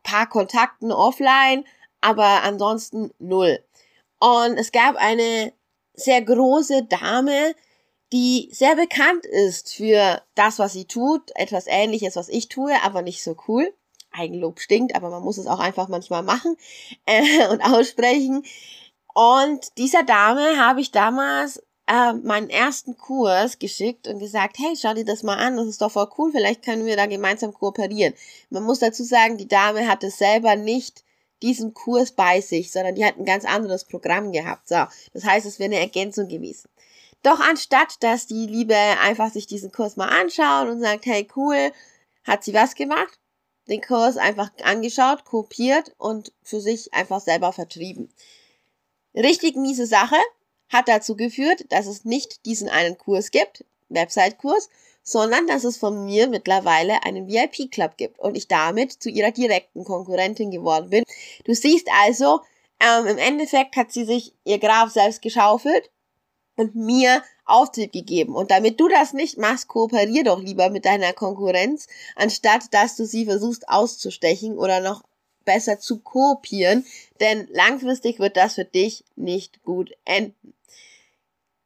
paar 0.03 0.27
Kontakten 0.27 0.91
offline, 0.91 1.65
aber 2.01 2.43
ansonsten 2.43 3.11
null. 3.19 3.63
Und 4.19 4.57
es 4.57 4.71
gab 4.71 4.95
eine 4.95 5.53
sehr 5.93 6.21
große 6.21 6.85
Dame, 6.85 7.55
die 8.11 8.49
sehr 8.51 8.75
bekannt 8.75 9.25
ist 9.25 9.73
für 9.73 10.21
das, 10.35 10.59
was 10.59 10.73
sie 10.73 10.85
tut, 10.85 11.31
etwas 11.35 11.65
ähnliches, 11.67 12.15
was 12.15 12.29
ich 12.29 12.49
tue, 12.49 12.73
aber 12.83 13.01
nicht 13.01 13.23
so 13.23 13.35
cool. 13.47 13.73
Eigenlob 14.11 14.59
stinkt, 14.59 14.95
aber 14.95 15.09
man 15.11 15.21
muss 15.21 15.38
es 15.38 15.45
auch 15.45 15.59
einfach 15.59 15.88
manchmal 15.88 16.23
machen 16.23 16.57
äh, 17.05 17.47
und 17.51 17.61
aussprechen. 17.61 18.43
Und 19.13 19.77
dieser 19.77 20.03
Dame 20.03 20.57
habe 20.57 20.81
ich 20.81 20.91
damals 20.91 21.61
äh, 21.89 22.13
meinen 22.13 22.50
ersten 22.50 22.98
Kurs 22.98 23.58
geschickt 23.58 24.08
und 24.08 24.19
gesagt, 24.19 24.58
hey, 24.60 24.75
schau 24.79 24.93
dir 24.93 25.05
das 25.05 25.24
mal 25.24 25.38
an, 25.38 25.58
das 25.58 25.67
ist 25.67 25.81
doch 25.81 25.91
voll 25.91 26.08
cool, 26.17 26.31
vielleicht 26.31 26.63
können 26.63 26.86
wir 26.86 26.96
da 26.96 27.08
gemeinsam 27.08 27.51
kooperieren. 27.51 28.13
Man 28.51 28.63
muss 28.63 28.79
dazu 28.79 29.03
sagen, 29.03 29.38
die 29.38 29.48
Dame 29.48 29.88
hatte 29.88 30.12
selber 30.12 30.55
nicht 30.55 31.03
diesen 31.41 31.74
Kurs 31.74 32.12
bei 32.12 32.41
sich, 32.41 32.72
sondern 32.72 32.96
die 32.96 33.03
hat 33.03 33.17
ein 33.17 33.25
ganz 33.25 33.43
anderes 33.43 33.86
Programm 33.86 34.31
gehabt. 34.31 34.67
So, 34.67 34.86
das 35.13 35.24
heißt, 35.24 35.48
es 35.48 35.58
wäre 35.58 35.72
eine 35.72 35.79
Ergänzung 35.79 36.27
gewesen. 36.27 36.69
Doch 37.24 37.39
anstatt, 37.39 37.96
dass 38.01 38.27
die 38.27 38.46
Liebe 38.46 38.75
einfach 38.75 39.31
sich 39.31 39.48
diesen 39.48 39.72
Kurs 39.72 39.98
mal 39.98 40.10
anschaut 40.10 40.69
und 40.69 40.79
sagt, 40.81 41.05
hey, 41.05 41.27
cool, 41.36 41.72
hat 42.24 42.43
sie 42.43 42.53
was 42.53 42.75
gemacht? 42.75 43.19
Den 43.67 43.81
Kurs 43.81 44.17
einfach 44.17 44.51
angeschaut, 44.63 45.25
kopiert 45.25 45.93
und 45.98 46.34
für 46.43 46.62
sich 46.62 46.93
einfach 46.93 47.19
selber 47.19 47.51
vertrieben. 47.51 48.13
Richtig 49.15 49.55
miese 49.55 49.86
Sache, 49.86 50.17
hat 50.69 50.88
dazu 50.88 51.15
geführt, 51.15 51.65
dass 51.69 51.88
es 51.88 52.05
nicht 52.05 52.45
diesen 52.45 52.69
einen 52.69 52.97
Kurs 52.97 53.31
gibt, 53.31 53.65
Website-Kurs, 53.89 54.69
sondern 55.03 55.47
dass 55.47 55.63
es 55.63 55.77
von 55.77 56.05
mir 56.05 56.27
mittlerweile 56.27 57.03
einen 57.03 57.27
VIP-Club 57.27 57.97
gibt 57.97 58.19
und 58.19 58.38
ich 58.38 58.47
damit 58.47 58.93
zu 58.93 59.09
ihrer 59.09 59.31
direkten 59.31 59.83
Konkurrentin 59.83 60.51
geworden 60.51 60.89
bin. 60.89 61.03
Du 61.45 61.53
siehst 61.53 61.88
also, 62.03 62.41
ähm, 62.79 63.07
im 63.07 63.17
Endeffekt 63.17 63.75
hat 63.75 63.91
sie 63.91 64.05
sich 64.05 64.33
ihr 64.45 64.59
Graf 64.59 64.91
selbst 64.91 65.21
geschaufelt, 65.21 65.89
und 66.59 66.75
mir 66.75 67.23
Auftritt 67.45 67.93
gegeben. 67.93 68.35
Und 68.35 68.51
damit 68.51 68.79
du 68.79 68.89
das 68.89 69.13
nicht 69.13 69.38
machst, 69.38 69.69
kooperier 69.69 70.25
doch 70.25 70.39
lieber 70.39 70.69
mit 70.69 70.85
deiner 70.85 71.13
Konkurrenz, 71.13 71.88
anstatt 72.15 72.73
dass 72.73 72.97
du 72.97 73.05
sie 73.05 73.25
versuchst 73.25 73.67
auszustechen 73.69 74.57
oder 74.57 74.81
noch 74.81 75.01
besser 75.49 75.79
zu 75.79 75.97
kopieren, 75.97 76.85
denn 77.19 77.47
langfristig 77.51 78.19
wird 78.19 78.37
das 78.37 78.53
für 78.53 78.65
dich 78.65 79.03
nicht 79.15 79.63
gut 79.63 79.91
enden. 80.05 80.53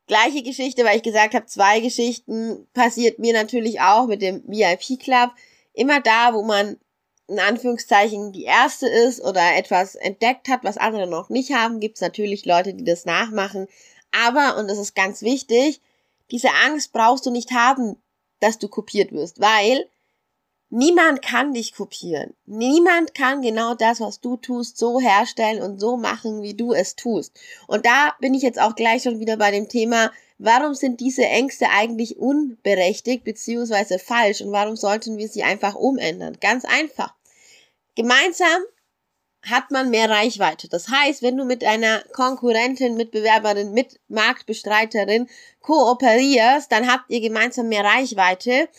Gleiche 0.07 0.41
Geschichte, 0.41 0.85
weil 0.85 0.95
ich 0.95 1.03
gesagt 1.03 1.33
habe, 1.33 1.47
zwei 1.47 1.81
Geschichten 1.81 2.65
passiert 2.73 3.19
mir 3.19 3.33
natürlich 3.33 3.81
auch 3.81 4.07
mit 4.07 4.21
dem 4.21 4.41
VIP 4.47 5.01
Club. 5.01 5.31
Immer 5.73 5.99
da, 5.99 6.33
wo 6.33 6.43
man 6.43 6.77
in 7.27 7.39
Anführungszeichen 7.39 8.31
die 8.31 8.43
erste 8.43 8.87
ist 8.87 9.19
oder 9.19 9.57
etwas 9.57 9.95
entdeckt 9.95 10.47
hat, 10.47 10.63
was 10.63 10.77
andere 10.77 11.05
noch 11.05 11.27
nicht 11.27 11.53
haben, 11.53 11.81
gibt 11.81 11.97
es 11.97 12.01
natürlich 12.01 12.45
Leute, 12.45 12.73
die 12.73 12.85
das 12.85 13.03
nachmachen. 13.03 13.67
Aber, 14.11 14.57
und 14.57 14.69
das 14.69 14.77
ist 14.77 14.95
ganz 14.95 15.23
wichtig, 15.23 15.81
diese 16.31 16.51
Angst 16.65 16.93
brauchst 16.93 17.25
du 17.25 17.31
nicht 17.31 17.51
haben, 17.51 17.97
dass 18.39 18.59
du 18.59 18.69
kopiert 18.69 19.11
wirst, 19.11 19.41
weil 19.41 19.89
niemand 20.73 21.21
kann 21.21 21.53
dich 21.53 21.75
kopieren. 21.75 22.33
Niemand 22.45 23.13
kann 23.13 23.41
genau 23.41 23.75
das, 23.75 23.99
was 23.99 24.19
du 24.19 24.37
tust, 24.37 24.77
so 24.77 24.99
herstellen 24.99 25.61
und 25.61 25.79
so 25.79 25.97
machen, 25.97 26.41
wie 26.41 26.55
du 26.55 26.73
es 26.73 26.95
tust. 26.95 27.39
Und 27.67 27.85
da 27.85 28.15
bin 28.19 28.33
ich 28.33 28.41
jetzt 28.41 28.59
auch 28.59 28.75
gleich 28.75 29.03
schon 29.03 29.19
wieder 29.19 29.37
bei 29.37 29.51
dem 29.51 29.69
Thema, 29.69 30.11
warum 30.39 30.73
sind 30.73 30.99
diese 30.99 31.25
Ängste 31.25 31.69
eigentlich 31.69 32.17
unberechtigt 32.17 33.23
bzw. 33.23 33.99
falsch 33.99 34.41
und 34.41 34.51
warum 34.51 34.75
sollten 34.75 35.17
wir 35.17 35.27
sie 35.27 35.43
einfach 35.43 35.75
umändern? 35.75 36.37
Ganz 36.41 36.65
einfach. 36.65 37.13
Gemeinsam 37.95 38.63
hat 39.43 39.69
man 39.69 39.91
mehr 39.91 40.09
Reichweite. 40.09 40.69
Das 40.69 40.87
heißt, 40.87 41.21
wenn 41.21 41.37
du 41.37 41.45
mit 41.45 41.63
einer 41.63 42.01
Konkurrentin, 42.13 42.95
Mitbewerberin, 42.95 43.73
mit 43.73 43.99
Marktbestreiterin 44.07 45.29
kooperierst, 45.59 46.71
dann 46.71 46.91
habt 46.91 47.11
ihr 47.11 47.21
gemeinsam 47.21 47.67
mehr 47.67 47.83
Reichweite 47.83 48.69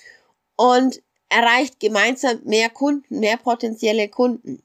und 0.57 1.04
erreicht 1.29 1.81
gemeinsam 1.81 2.41
mehr 2.45 2.71
Kunden, 2.71 3.21
mehr 3.21 3.37
potenzielle 3.37 4.09
Kunden. 4.09 4.63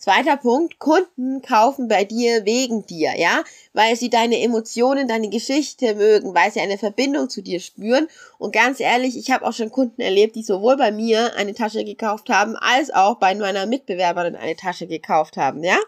Zweiter 0.00 0.36
Punkt, 0.36 0.78
Kunden 0.78 1.42
kaufen 1.42 1.88
bei 1.88 2.04
dir 2.04 2.44
wegen 2.44 2.86
dir, 2.86 3.18
ja, 3.18 3.42
weil 3.72 3.96
sie 3.96 4.08
deine 4.08 4.40
Emotionen, 4.40 5.08
deine 5.08 5.28
Geschichte 5.28 5.96
mögen, 5.96 6.36
weil 6.36 6.52
sie 6.52 6.60
eine 6.60 6.78
Verbindung 6.78 7.28
zu 7.28 7.42
dir 7.42 7.58
spüren. 7.58 8.06
Und 8.38 8.52
ganz 8.52 8.78
ehrlich, 8.78 9.18
ich 9.18 9.32
habe 9.32 9.44
auch 9.44 9.52
schon 9.52 9.72
Kunden 9.72 10.00
erlebt, 10.00 10.36
die 10.36 10.44
sowohl 10.44 10.76
bei 10.76 10.92
mir 10.92 11.34
eine 11.34 11.52
Tasche 11.52 11.84
gekauft 11.84 12.28
haben, 12.28 12.54
als 12.54 12.92
auch 12.92 13.16
bei 13.16 13.34
meiner 13.34 13.66
Mitbewerberin 13.66 14.36
eine 14.36 14.54
Tasche 14.54 14.86
gekauft 14.86 15.36
haben, 15.36 15.64
ja. 15.64 15.78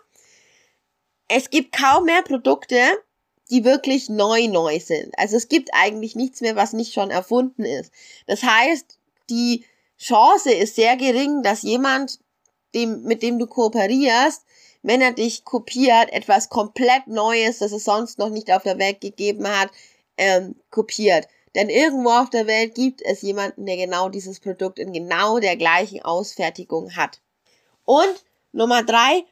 Es 1.28 1.50
gibt 1.50 1.70
kaum 1.70 2.06
mehr 2.06 2.22
Produkte, 2.22 2.80
die 3.50 3.64
wirklich 3.64 4.08
neu 4.08 4.48
neu 4.48 4.80
sind. 4.80 5.12
Also 5.18 5.36
es 5.36 5.48
gibt 5.48 5.70
eigentlich 5.72 6.16
nichts 6.16 6.40
mehr, 6.40 6.56
was 6.56 6.72
nicht 6.72 6.92
schon 6.92 7.12
erfunden 7.12 7.64
ist. 7.64 7.92
Das 8.26 8.42
heißt, 8.42 8.99
die 9.30 9.64
Chance 9.98 10.52
ist 10.52 10.76
sehr 10.76 10.96
gering, 10.96 11.42
dass 11.42 11.62
jemand 11.62 12.18
dem, 12.74 13.02
mit 13.02 13.22
dem 13.22 13.38
du 13.38 13.46
kooperierst, 13.46 14.44
wenn 14.82 15.00
er 15.00 15.12
dich 15.12 15.44
kopiert, 15.44 16.12
etwas 16.12 16.48
komplett 16.48 17.06
Neues, 17.06 17.58
das 17.58 17.72
es 17.72 17.84
sonst 17.84 18.18
noch 18.18 18.30
nicht 18.30 18.50
auf 18.50 18.62
der 18.62 18.78
Welt 18.78 19.00
gegeben 19.00 19.46
hat, 19.46 19.70
ähm, 20.16 20.56
kopiert. 20.70 21.28
Denn 21.54 21.68
irgendwo 21.68 22.10
auf 22.10 22.30
der 22.30 22.46
Welt 22.46 22.74
gibt 22.74 23.02
es 23.02 23.22
jemanden, 23.22 23.66
der 23.66 23.76
genau 23.76 24.08
dieses 24.08 24.40
Produkt 24.40 24.78
in 24.78 24.92
genau 24.92 25.38
der 25.38 25.56
gleichen 25.56 26.02
Ausfertigung 26.02 26.94
hat. 26.96 27.20
Und 27.84 28.24
Nummer 28.52 28.82
drei, 28.82 29.24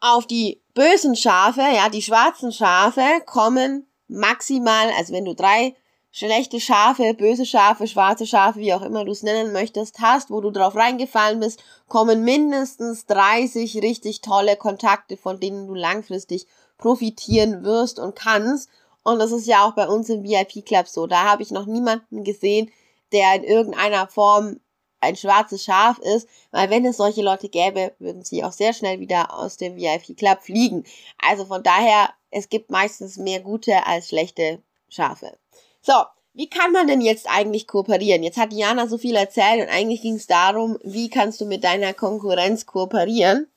auf 0.00 0.26
die 0.26 0.60
bösen 0.74 1.16
Schafe, 1.16 1.60
ja, 1.60 1.88
die 1.88 2.02
schwarzen 2.02 2.52
Schafe 2.52 3.22
kommen 3.26 3.86
maximal, 4.06 4.90
also 4.96 5.12
wenn 5.12 5.24
du 5.24 5.34
drei 5.34 5.74
schlechte 6.14 6.60
Schafe, 6.60 7.12
böse 7.12 7.44
Schafe, 7.44 7.88
schwarze 7.88 8.24
Schafe, 8.24 8.60
wie 8.60 8.72
auch 8.72 8.82
immer 8.82 9.04
du 9.04 9.10
es 9.10 9.24
nennen 9.24 9.52
möchtest, 9.52 9.98
hast, 9.98 10.30
wo 10.30 10.40
du 10.40 10.52
drauf 10.52 10.76
reingefallen 10.76 11.40
bist, 11.40 11.60
kommen 11.88 12.22
mindestens 12.22 13.06
30 13.06 13.82
richtig 13.82 14.20
tolle 14.20 14.56
Kontakte, 14.56 15.16
von 15.16 15.40
denen 15.40 15.66
du 15.66 15.74
langfristig 15.74 16.46
profitieren 16.78 17.64
wirst 17.64 17.98
und 17.98 18.14
kannst. 18.14 18.70
Und 19.02 19.18
das 19.18 19.32
ist 19.32 19.48
ja 19.48 19.66
auch 19.66 19.74
bei 19.74 19.88
uns 19.88 20.08
im 20.08 20.22
VIP 20.22 20.64
Club 20.64 20.86
so. 20.86 21.08
Da 21.08 21.24
habe 21.24 21.42
ich 21.42 21.50
noch 21.50 21.66
niemanden 21.66 22.22
gesehen, 22.22 22.70
der 23.10 23.34
in 23.34 23.42
irgendeiner 23.42 24.06
Form 24.06 24.60
ein 25.00 25.16
schwarzes 25.16 25.64
Schaf 25.64 25.98
ist, 25.98 26.28
weil 26.52 26.70
wenn 26.70 26.86
es 26.86 26.96
solche 26.98 27.22
Leute 27.22 27.48
gäbe, 27.48 27.92
würden 27.98 28.22
sie 28.22 28.44
auch 28.44 28.52
sehr 28.52 28.72
schnell 28.72 29.00
wieder 29.00 29.36
aus 29.36 29.56
dem 29.56 29.74
VIP 29.74 30.16
Club 30.16 30.44
fliegen. 30.44 30.84
Also 31.18 31.44
von 31.44 31.64
daher, 31.64 32.10
es 32.30 32.48
gibt 32.48 32.70
meistens 32.70 33.16
mehr 33.16 33.40
gute 33.40 33.84
als 33.84 34.10
schlechte 34.10 34.62
Schafe. 34.88 35.36
So, 35.86 35.92
wie 36.32 36.48
kann 36.48 36.72
man 36.72 36.86
denn 36.86 37.02
jetzt 37.02 37.28
eigentlich 37.28 37.68
kooperieren? 37.68 38.22
Jetzt 38.22 38.38
hat 38.38 38.52
Diana 38.52 38.88
so 38.88 38.96
viel 38.96 39.16
erzählt 39.16 39.60
und 39.60 39.68
eigentlich 39.68 40.00
ging 40.00 40.14
es 40.14 40.26
darum, 40.26 40.78
wie 40.82 41.10
kannst 41.10 41.42
du 41.42 41.44
mit 41.44 41.62
deiner 41.62 41.92
Konkurrenz 41.92 42.64
kooperieren? 42.64 43.48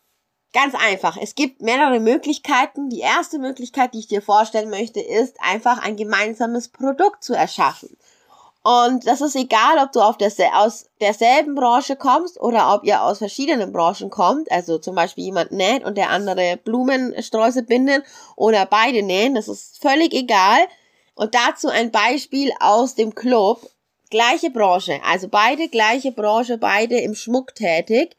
Ganz 0.52 0.76
einfach. 0.76 1.16
Es 1.16 1.36
gibt 1.36 1.62
mehrere 1.62 2.02
Möglichkeiten. 2.02 2.90
Die 2.90 3.00
erste 3.00 3.40
Möglichkeit, 3.40 3.94
die 3.94 4.00
ich 4.00 4.08
dir 4.08 4.22
vorstellen 4.22 4.70
möchte, 4.70 5.00
ist 5.00 5.38
einfach 5.40 5.82
ein 5.82 5.96
gemeinsames 5.96 6.68
Produkt 6.68 7.24
zu 7.24 7.34
erschaffen. 7.34 7.96
Und 8.62 9.08
das 9.08 9.22
ist 9.22 9.38
egal, 9.38 9.78
ob 9.82 9.94
du 9.94 10.02
auf 10.02 10.18
der, 10.18 10.34
aus 10.56 10.90
derselben 11.00 11.56
Branche 11.56 11.96
kommst 11.96 12.42
oder 12.42 12.74
ob 12.76 12.84
ihr 12.84 13.04
aus 13.04 13.20
verschiedenen 13.20 13.72
Branchen 13.72 14.10
kommt. 14.10 14.52
Also 14.52 14.80
zum 14.80 14.96
Beispiel 14.96 15.24
jemand 15.24 15.54
näht 15.54 15.86
und 15.86 15.98
der 15.98 16.10
andere 16.10 16.58
Blumensträuße 16.58 17.64
bindet 17.64 18.04
oder 18.36 18.66
beide 18.66 19.02
nähen. 19.02 19.36
Das 19.36 19.48
ist 19.48 19.82
völlig 19.82 20.14
egal. 20.14 20.60
Und 21.18 21.34
dazu 21.34 21.68
ein 21.68 21.92
Beispiel 21.92 22.54
aus 22.60 22.94
dem 22.94 23.16
Club. 23.16 23.68
Gleiche 24.12 24.52
Branche, 24.52 25.02
also 25.04 25.28
beide 25.28 25.68
gleiche 25.68 26.14
Branche, 26.14 26.58
beide 26.58 26.98
im 27.00 27.14
Schmuck 27.14 27.56
tätig, 27.56 28.16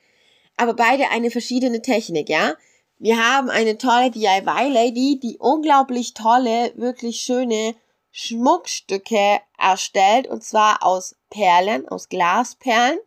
aber 0.58 0.74
beide 0.74 1.08
eine 1.08 1.30
verschiedene 1.30 1.80
Technik, 1.80 2.28
ja. 2.28 2.56
Wir 2.98 3.16
haben 3.16 3.48
eine 3.48 3.78
tolle 3.78 4.10
DIY-Lady, 4.10 5.18
die 5.22 5.38
unglaublich 5.38 6.12
tolle, 6.12 6.72
wirklich 6.76 7.22
schöne 7.22 7.74
Schmuckstücke 8.10 9.40
erstellt, 9.56 10.26
und 10.26 10.44
zwar 10.44 10.82
aus 10.82 11.16
Perlen, 11.30 11.88
aus 11.88 12.10
Glasperlen. 12.10 12.98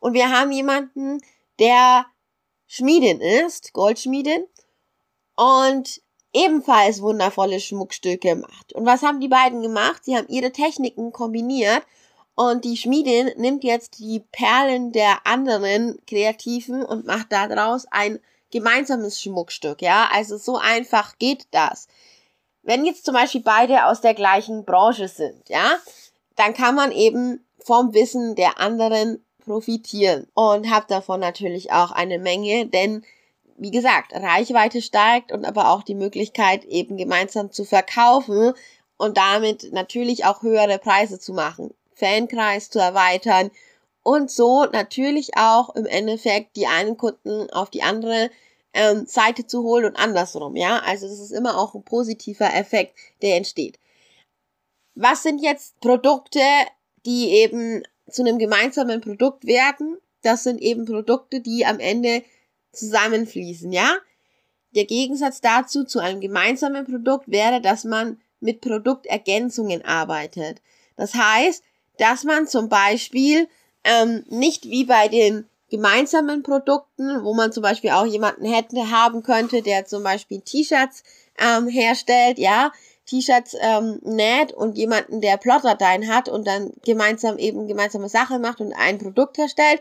Und 0.00 0.12
wir 0.12 0.28
haben 0.28 0.52
jemanden, 0.52 1.22
der 1.58 2.04
Schmiedin 2.66 3.22
ist, 3.22 3.72
Goldschmiedin, 3.72 4.44
und 5.36 6.02
ebenfalls 6.36 7.00
wundervolle 7.00 7.60
Schmuckstücke 7.60 8.34
gemacht. 8.34 8.72
Und 8.74 8.84
was 8.84 9.02
haben 9.02 9.20
die 9.20 9.28
beiden 9.28 9.62
gemacht? 9.62 10.04
Sie 10.04 10.16
haben 10.16 10.28
ihre 10.28 10.52
Techniken 10.52 11.12
kombiniert 11.12 11.82
und 12.34 12.64
die 12.64 12.76
Schmiedin 12.76 13.30
nimmt 13.36 13.64
jetzt 13.64 13.98
die 13.98 14.20
Perlen 14.30 14.92
der 14.92 15.26
anderen 15.26 15.98
Kreativen 16.06 16.84
und 16.84 17.06
macht 17.06 17.32
daraus 17.32 17.86
ein 17.90 18.20
gemeinsames 18.50 19.20
Schmuckstück, 19.20 19.80
ja. 19.80 20.08
Also 20.12 20.36
so 20.36 20.58
einfach 20.58 21.18
geht 21.18 21.46
das. 21.50 21.88
Wenn 22.62 22.84
jetzt 22.84 23.06
zum 23.06 23.14
Beispiel 23.14 23.42
beide 23.42 23.86
aus 23.86 24.02
der 24.02 24.14
gleichen 24.14 24.64
Branche 24.64 25.08
sind, 25.08 25.48
ja, 25.48 25.78
dann 26.36 26.52
kann 26.52 26.74
man 26.74 26.92
eben 26.92 27.44
vom 27.58 27.94
Wissen 27.94 28.34
der 28.34 28.60
anderen 28.60 29.24
profitieren 29.44 30.26
und 30.34 30.70
habt 30.70 30.90
davon 30.90 31.20
natürlich 31.20 31.72
auch 31.72 31.92
eine 31.92 32.18
Menge, 32.18 32.66
denn 32.66 33.04
wie 33.58 33.70
gesagt, 33.70 34.12
Reichweite 34.12 34.82
steigt 34.82 35.32
und 35.32 35.44
aber 35.44 35.70
auch 35.70 35.82
die 35.82 35.94
Möglichkeit, 35.94 36.64
eben 36.64 36.96
gemeinsam 36.96 37.50
zu 37.50 37.64
verkaufen 37.64 38.52
und 38.96 39.16
damit 39.16 39.72
natürlich 39.72 40.24
auch 40.24 40.42
höhere 40.42 40.78
Preise 40.78 41.18
zu 41.18 41.32
machen, 41.32 41.72
Fankreis 41.94 42.70
zu 42.70 42.78
erweitern 42.78 43.50
und 44.02 44.30
so 44.30 44.64
natürlich 44.66 45.36
auch 45.36 45.74
im 45.74 45.86
Endeffekt 45.86 46.56
die 46.56 46.66
einen 46.66 46.96
Kunden 46.96 47.50
auf 47.50 47.70
die 47.70 47.82
andere 47.82 48.30
ähm, 48.72 49.06
Seite 49.06 49.46
zu 49.46 49.62
holen 49.62 49.86
und 49.86 49.96
andersrum, 49.96 50.54
ja. 50.54 50.78
Also 50.80 51.08
das 51.08 51.18
ist 51.18 51.32
immer 51.32 51.58
auch 51.58 51.74
ein 51.74 51.82
positiver 51.82 52.54
Effekt, 52.54 52.96
der 53.22 53.36
entsteht. 53.36 53.78
Was 54.94 55.22
sind 55.22 55.42
jetzt 55.42 55.80
Produkte, 55.80 56.40
die 57.04 57.30
eben 57.30 57.82
zu 58.08 58.22
einem 58.22 58.38
gemeinsamen 58.38 59.00
Produkt 59.00 59.46
werden? 59.46 59.98
Das 60.22 60.44
sind 60.44 60.60
eben 60.60 60.84
Produkte, 60.84 61.40
die 61.40 61.66
am 61.66 61.80
Ende 61.80 62.22
zusammenfließen, 62.76 63.72
ja? 63.72 63.96
Der 64.74 64.84
Gegensatz 64.84 65.40
dazu 65.40 65.84
zu 65.84 66.00
einem 66.00 66.20
gemeinsamen 66.20 66.84
Produkt 66.84 67.30
wäre, 67.30 67.60
dass 67.60 67.84
man 67.84 68.20
mit 68.40 68.60
Produktergänzungen 68.60 69.84
arbeitet. 69.84 70.60
Das 70.96 71.14
heißt, 71.14 71.62
dass 71.98 72.24
man 72.24 72.46
zum 72.46 72.68
Beispiel 72.68 73.48
ähm, 73.84 74.24
nicht 74.28 74.64
wie 74.64 74.84
bei 74.84 75.08
den 75.08 75.48
gemeinsamen 75.70 76.42
Produkten, 76.42 77.24
wo 77.24 77.34
man 77.34 77.52
zum 77.52 77.62
Beispiel 77.62 77.90
auch 77.90 78.06
jemanden 78.06 78.44
hätte 78.44 78.90
haben 78.90 79.22
könnte, 79.22 79.62
der 79.62 79.86
zum 79.86 80.02
Beispiel 80.02 80.40
T-Shirts 80.40 81.02
ähm, 81.38 81.68
herstellt, 81.68 82.38
ja, 82.38 82.72
T-Shirts 83.06 83.56
ähm, 83.60 84.00
näht 84.02 84.52
und 84.52 84.76
jemanden, 84.76 85.20
der 85.20 85.36
Plotdateien 85.36 86.12
hat 86.12 86.28
und 86.28 86.46
dann 86.46 86.72
gemeinsam 86.84 87.38
eben 87.38 87.66
gemeinsame 87.66 88.08
Sache 88.08 88.38
macht 88.38 88.60
und 88.60 88.72
ein 88.72 88.98
Produkt 88.98 89.38
herstellt, 89.38 89.80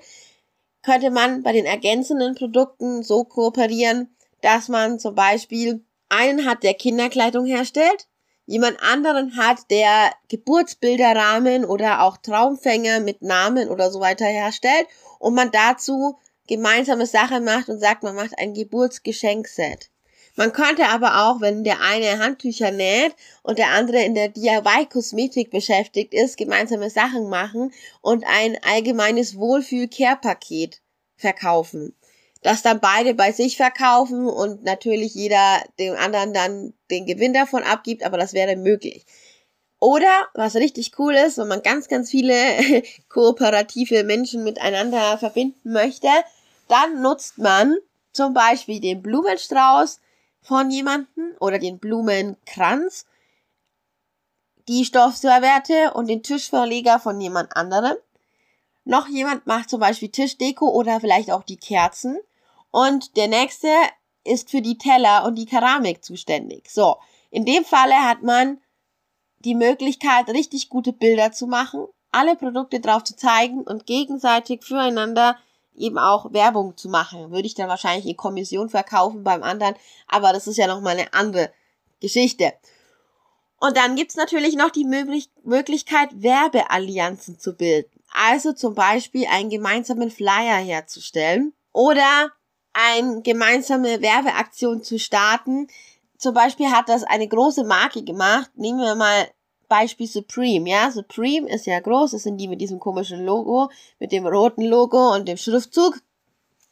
könnte 0.85 1.09
man 1.09 1.41
bei 1.41 1.51
den 1.51 1.65
ergänzenden 1.65 2.35
Produkten 2.35 3.01
so 3.01 3.23
kooperieren, 3.23 4.15
dass 4.41 4.69
man 4.69 4.99
zum 4.99 5.15
Beispiel 5.15 5.83
einen 6.09 6.45
hat, 6.45 6.61
der 6.61 6.75
Kinderkleidung 6.75 7.45
herstellt, 7.45 8.07
jemand 8.45 8.81
anderen 8.81 9.35
hat, 9.35 9.71
der 9.71 10.11
Geburtsbilderrahmen 10.29 11.65
oder 11.65 12.03
auch 12.03 12.17
Traumfänger 12.17 12.99
mit 12.99 13.23
Namen 13.23 13.69
oder 13.69 13.89
so 13.89 13.99
weiter 13.99 14.27
herstellt 14.27 14.85
und 15.17 15.33
man 15.33 15.49
dazu 15.49 16.19
gemeinsame 16.47 17.07
Sache 17.07 17.41
macht 17.41 17.69
und 17.69 17.79
sagt, 17.79 18.03
man 18.03 18.15
macht 18.15 18.37
ein 18.37 18.53
Geburtsgeschenkset. 18.53 19.89
Man 20.35 20.51
könnte 20.51 20.87
aber 20.87 21.25
auch, 21.25 21.39
wenn 21.39 21.63
der 21.63 21.81
eine 21.81 22.19
Handtücher 22.19 22.71
näht 22.71 23.15
und 23.41 23.57
der 23.57 23.69
andere 23.69 24.03
in 24.03 24.15
der 24.15 24.27
DIY-Kosmetik 24.29 25.49
beschäftigt 25.49 26.13
ist, 26.13 26.37
gemeinsame 26.37 26.89
Sachen 26.89 27.29
machen 27.29 27.71
und 28.01 28.25
ein 28.27 28.57
allgemeines 28.63 29.37
Wohlfühl-Care-Paket 29.37 30.81
verkaufen. 31.15 31.95
Das 32.41 32.61
dann 32.61 32.81
beide 32.81 33.13
bei 33.13 33.31
sich 33.31 33.55
verkaufen 33.55 34.27
und 34.27 34.63
natürlich 34.63 35.15
jeder 35.15 35.63
dem 35.79 35.95
anderen 35.95 36.33
dann 36.33 36.73
den 36.91 37.05
Gewinn 37.05 37.33
davon 37.33 37.63
abgibt, 37.63 38.03
aber 38.03 38.17
das 38.17 38.33
wäre 38.33 38.57
möglich. 38.57 39.05
Oder, 39.79 40.27
was 40.33 40.55
richtig 40.55 40.91
cool 40.99 41.15
ist, 41.15 41.37
wenn 41.37 41.47
man 41.47 41.63
ganz, 41.63 41.87
ganz 41.87 42.11
viele 42.11 42.35
kooperative 43.09 44.03
Menschen 44.03 44.43
miteinander 44.43 45.17
verbinden 45.17 45.71
möchte, 45.71 46.09
dann 46.67 47.01
nutzt 47.01 47.37
man 47.37 47.77
zum 48.11 48.33
Beispiel 48.33 48.79
den 48.79 49.01
Blumenstrauß 49.01 49.99
von 50.45 50.69
jemandem 50.69 51.35
oder 51.39 51.59
den 51.59 51.79
Blumenkranz, 51.79 53.05
die 54.67 54.85
Stoffserviette 54.85 55.93
und 55.93 56.07
den 56.07 56.23
Tischverleger 56.23 56.99
von 56.99 57.19
jemand 57.19 57.55
anderem. 57.55 57.95
Noch 58.83 59.07
jemand 59.07 59.47
macht 59.47 59.69
zum 59.69 59.79
Beispiel 59.79 60.09
Tischdeko 60.09 60.69
oder 60.69 60.99
vielleicht 60.99 61.31
auch 61.31 61.43
die 61.43 61.57
Kerzen. 61.57 62.19
Und 62.71 63.17
der 63.17 63.27
nächste 63.27 63.67
ist 64.23 64.49
für 64.49 64.61
die 64.61 64.77
Teller 64.77 65.25
und 65.25 65.35
die 65.35 65.45
Keramik 65.45 66.03
zuständig. 66.03 66.69
So, 66.69 66.97
in 67.31 67.45
dem 67.45 67.65
Falle 67.65 67.95
hat 67.95 68.23
man 68.23 68.59
die 69.39 69.55
Möglichkeit, 69.55 70.29
richtig 70.29 70.69
gute 70.69 70.93
Bilder 70.93 71.31
zu 71.31 71.47
machen, 71.47 71.87
alle 72.11 72.35
Produkte 72.35 72.79
drauf 72.79 73.03
zu 73.03 73.15
zeigen 73.15 73.61
und 73.61 73.85
gegenseitig 73.85 74.63
füreinander 74.63 75.37
eben 75.77 75.97
auch 75.97 76.33
Werbung 76.33 76.77
zu 76.77 76.89
machen. 76.89 77.31
Würde 77.31 77.47
ich 77.47 77.55
dann 77.55 77.69
wahrscheinlich 77.69 78.05
in 78.05 78.17
Kommission 78.17 78.69
verkaufen 78.69 79.23
beim 79.23 79.43
anderen, 79.43 79.75
aber 80.07 80.33
das 80.33 80.47
ist 80.47 80.57
ja 80.57 80.67
nochmal 80.67 80.97
eine 80.97 81.13
andere 81.13 81.51
Geschichte. 81.99 82.53
Und 83.59 83.77
dann 83.77 83.95
gibt's 83.95 84.15
natürlich 84.15 84.55
noch 84.55 84.69
die 84.69 84.85
Möglichkeit, 84.85 86.09
Werbeallianzen 86.13 87.39
zu 87.39 87.55
bilden. 87.55 87.89
Also 88.13 88.53
zum 88.53 88.75
Beispiel 88.75 89.25
einen 89.29 89.49
gemeinsamen 89.49 90.11
Flyer 90.11 90.57
herzustellen 90.57 91.53
oder 91.71 92.31
eine 92.73 93.21
gemeinsame 93.21 94.01
Werbeaktion 94.01 94.83
zu 94.83 94.99
starten. 94.99 95.67
Zum 96.17 96.33
Beispiel 96.33 96.71
hat 96.71 96.89
das 96.89 97.03
eine 97.03 97.27
große 97.27 97.63
Marke 97.63 98.03
gemacht. 98.03 98.51
Nehmen 98.55 98.79
wir 98.79 98.95
mal 98.95 99.27
Beispiel 99.67 100.07
Supreme, 100.07 100.69
ja. 100.69 100.91
Supreme 100.91 101.49
ist 101.49 101.65
ja 101.65 101.79
groß, 101.79 102.11
das 102.11 102.23
sind 102.23 102.37
die 102.37 102.47
mit 102.47 102.61
diesem 102.61 102.79
komischen 102.79 103.25
Logo, 103.25 103.69
mit 103.99 104.11
dem 104.11 104.25
roten 104.25 104.63
Logo 104.63 105.13
und 105.13 105.27
dem 105.27 105.37
Schriftzug, 105.37 105.99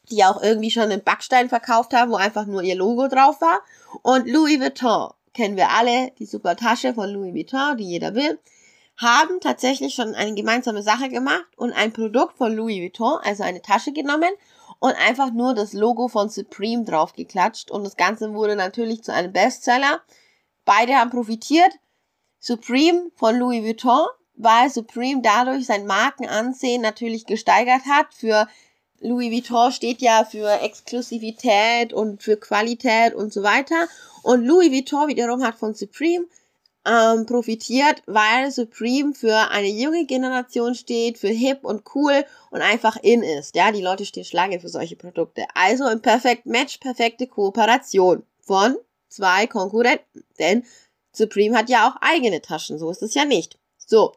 die 0.10 0.24
auch 0.24 0.42
irgendwie 0.42 0.72
schon 0.72 0.84
einen 0.84 1.04
Backstein 1.04 1.50
verkauft 1.50 1.94
haben, 1.94 2.12
wo 2.12 2.16
einfach 2.16 2.46
nur 2.46 2.62
ihr 2.64 2.76
Logo 2.76 3.08
drauf 3.08 3.42
war. 3.42 3.62
Und 4.02 4.28
Louis 4.28 4.60
Vuitton, 4.60 5.12
kennen 5.34 5.58
wir 5.58 5.70
alle, 5.70 6.12
die 6.20 6.26
super 6.26 6.56
Tasche 6.56 6.94
von 6.94 7.10
Louis 7.10 7.34
Vuitton, 7.34 7.78
die 7.78 7.86
jeder 7.86 8.16
will, 8.16 8.40
haben 8.98 9.40
tatsächlich 9.40 9.96
schon 9.96 10.14
eine 10.14 10.36
gemeinsame 10.36 10.84
Sache 10.84 11.10
gemacht 11.10 11.48
und 11.58 11.74
ein 11.74 11.94
Produkt 11.94 12.38
von 12.38 12.56
Louis 12.56 12.80
Vuitton, 12.80 13.20
also 13.24 13.44
eine 13.44 13.62
Tasche 13.62 13.92
genommen 13.92 14.32
und 14.80 14.94
einfach 14.96 15.32
nur 15.32 15.54
das 15.54 15.74
Logo 15.74 16.08
von 16.08 16.30
Supreme 16.30 16.84
draufgeklatscht 16.84 17.72
und 17.72 17.84
das 17.84 17.98
Ganze 17.98 18.34
wurde 18.34 18.56
natürlich 18.56 19.04
zu 19.04 19.14
einem 19.14 19.32
Bestseller. 19.32 20.02
Beide 20.66 20.96
haben 20.96 21.10
profitiert 21.10 21.72
Supreme 22.46 23.10
von 23.16 23.38
Louis 23.40 23.64
Vuitton, 23.64 24.06
weil 24.36 24.70
Supreme 24.70 25.22
dadurch 25.22 25.66
sein 25.66 25.86
Markenansehen 25.86 26.82
natürlich 26.82 27.26
gesteigert 27.26 27.86
hat. 27.90 28.14
Für 28.14 28.50
Louis 29.00 29.32
Vuitton 29.32 29.72
steht 29.72 30.02
ja 30.02 30.26
für 30.26 30.60
Exklusivität 30.60 31.94
und 31.94 32.22
für 32.22 32.36
Qualität 32.36 33.16
und 33.16 33.32
so 33.32 33.44
weiter. 33.44 33.88
Und 34.24 34.44
Louis 34.44 34.74
Vuitton 34.74 35.08
wiederum 35.08 35.42
hat 35.42 35.56
von 35.56 35.74
Supreme 35.74 36.26
ähm, 36.86 37.26
profitiert, 37.26 38.04
weil 38.08 38.52
Supreme 38.52 39.14
für 39.14 39.50
eine 39.52 39.70
junge 39.70 40.06
Generation 40.06 40.76
steht, 40.76 41.20
für 41.20 41.30
hip 41.30 41.64
und 41.64 41.84
cool 41.96 42.26
und 42.52 42.62
einfach 42.62 42.98
in 42.98 43.24
ist. 43.24 43.56
Ja, 43.56 43.72
die 43.72 43.82
Leute 43.82 44.04
stehen 44.06 44.26
Schlange 44.26 44.60
für 44.60 44.68
solche 44.68 44.98
Produkte. 44.98 45.46
Also 45.54 45.86
ein 45.86 46.02
perfekt 46.02 46.46
Match, 46.46 46.80
perfekte 46.80 47.26
Kooperation 47.28 48.24
von 48.42 48.76
zwei 49.08 49.48
Konkurrenten. 49.48 50.26
Denn 50.40 50.66
Supreme 51.14 51.58
hat 51.58 51.70
ja 51.70 51.88
auch 51.88 51.96
eigene 52.02 52.42
Taschen, 52.42 52.78
so 52.78 52.90
ist 52.90 53.04
es 53.04 53.14
ja 53.14 53.24
nicht. 53.26 53.58
So, 53.78 54.14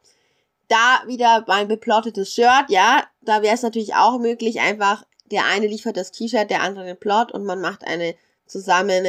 da 0.69 1.03
wieder 1.07 1.45
mein 1.47 1.69
beplottetes 1.69 2.33
Shirt, 2.33 2.67
ja, 2.69 3.05
da 3.21 3.43
wäre 3.43 3.55
es 3.55 3.63
natürlich 3.63 3.95
auch 3.95 4.19
möglich, 4.19 4.61
einfach 4.61 5.05
der 5.31 5.45
eine 5.47 5.67
liefert 5.67 5.97
das 5.97 6.13
T-Shirt, 6.13 6.51
der 6.51 6.63
andere 6.63 6.85
den 6.85 6.99
Plot 6.99 7.33
und 7.33 7.45
man 7.45 7.61
macht 7.61 7.85
eine 7.85 8.15
zusammen 8.47 9.05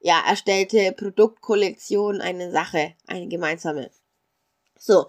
ja, 0.00 0.20
erstellte 0.26 0.92
Produktkollektion, 0.92 2.20
eine 2.20 2.50
Sache, 2.50 2.94
eine 3.06 3.28
gemeinsame. 3.28 3.90
So. 4.78 5.06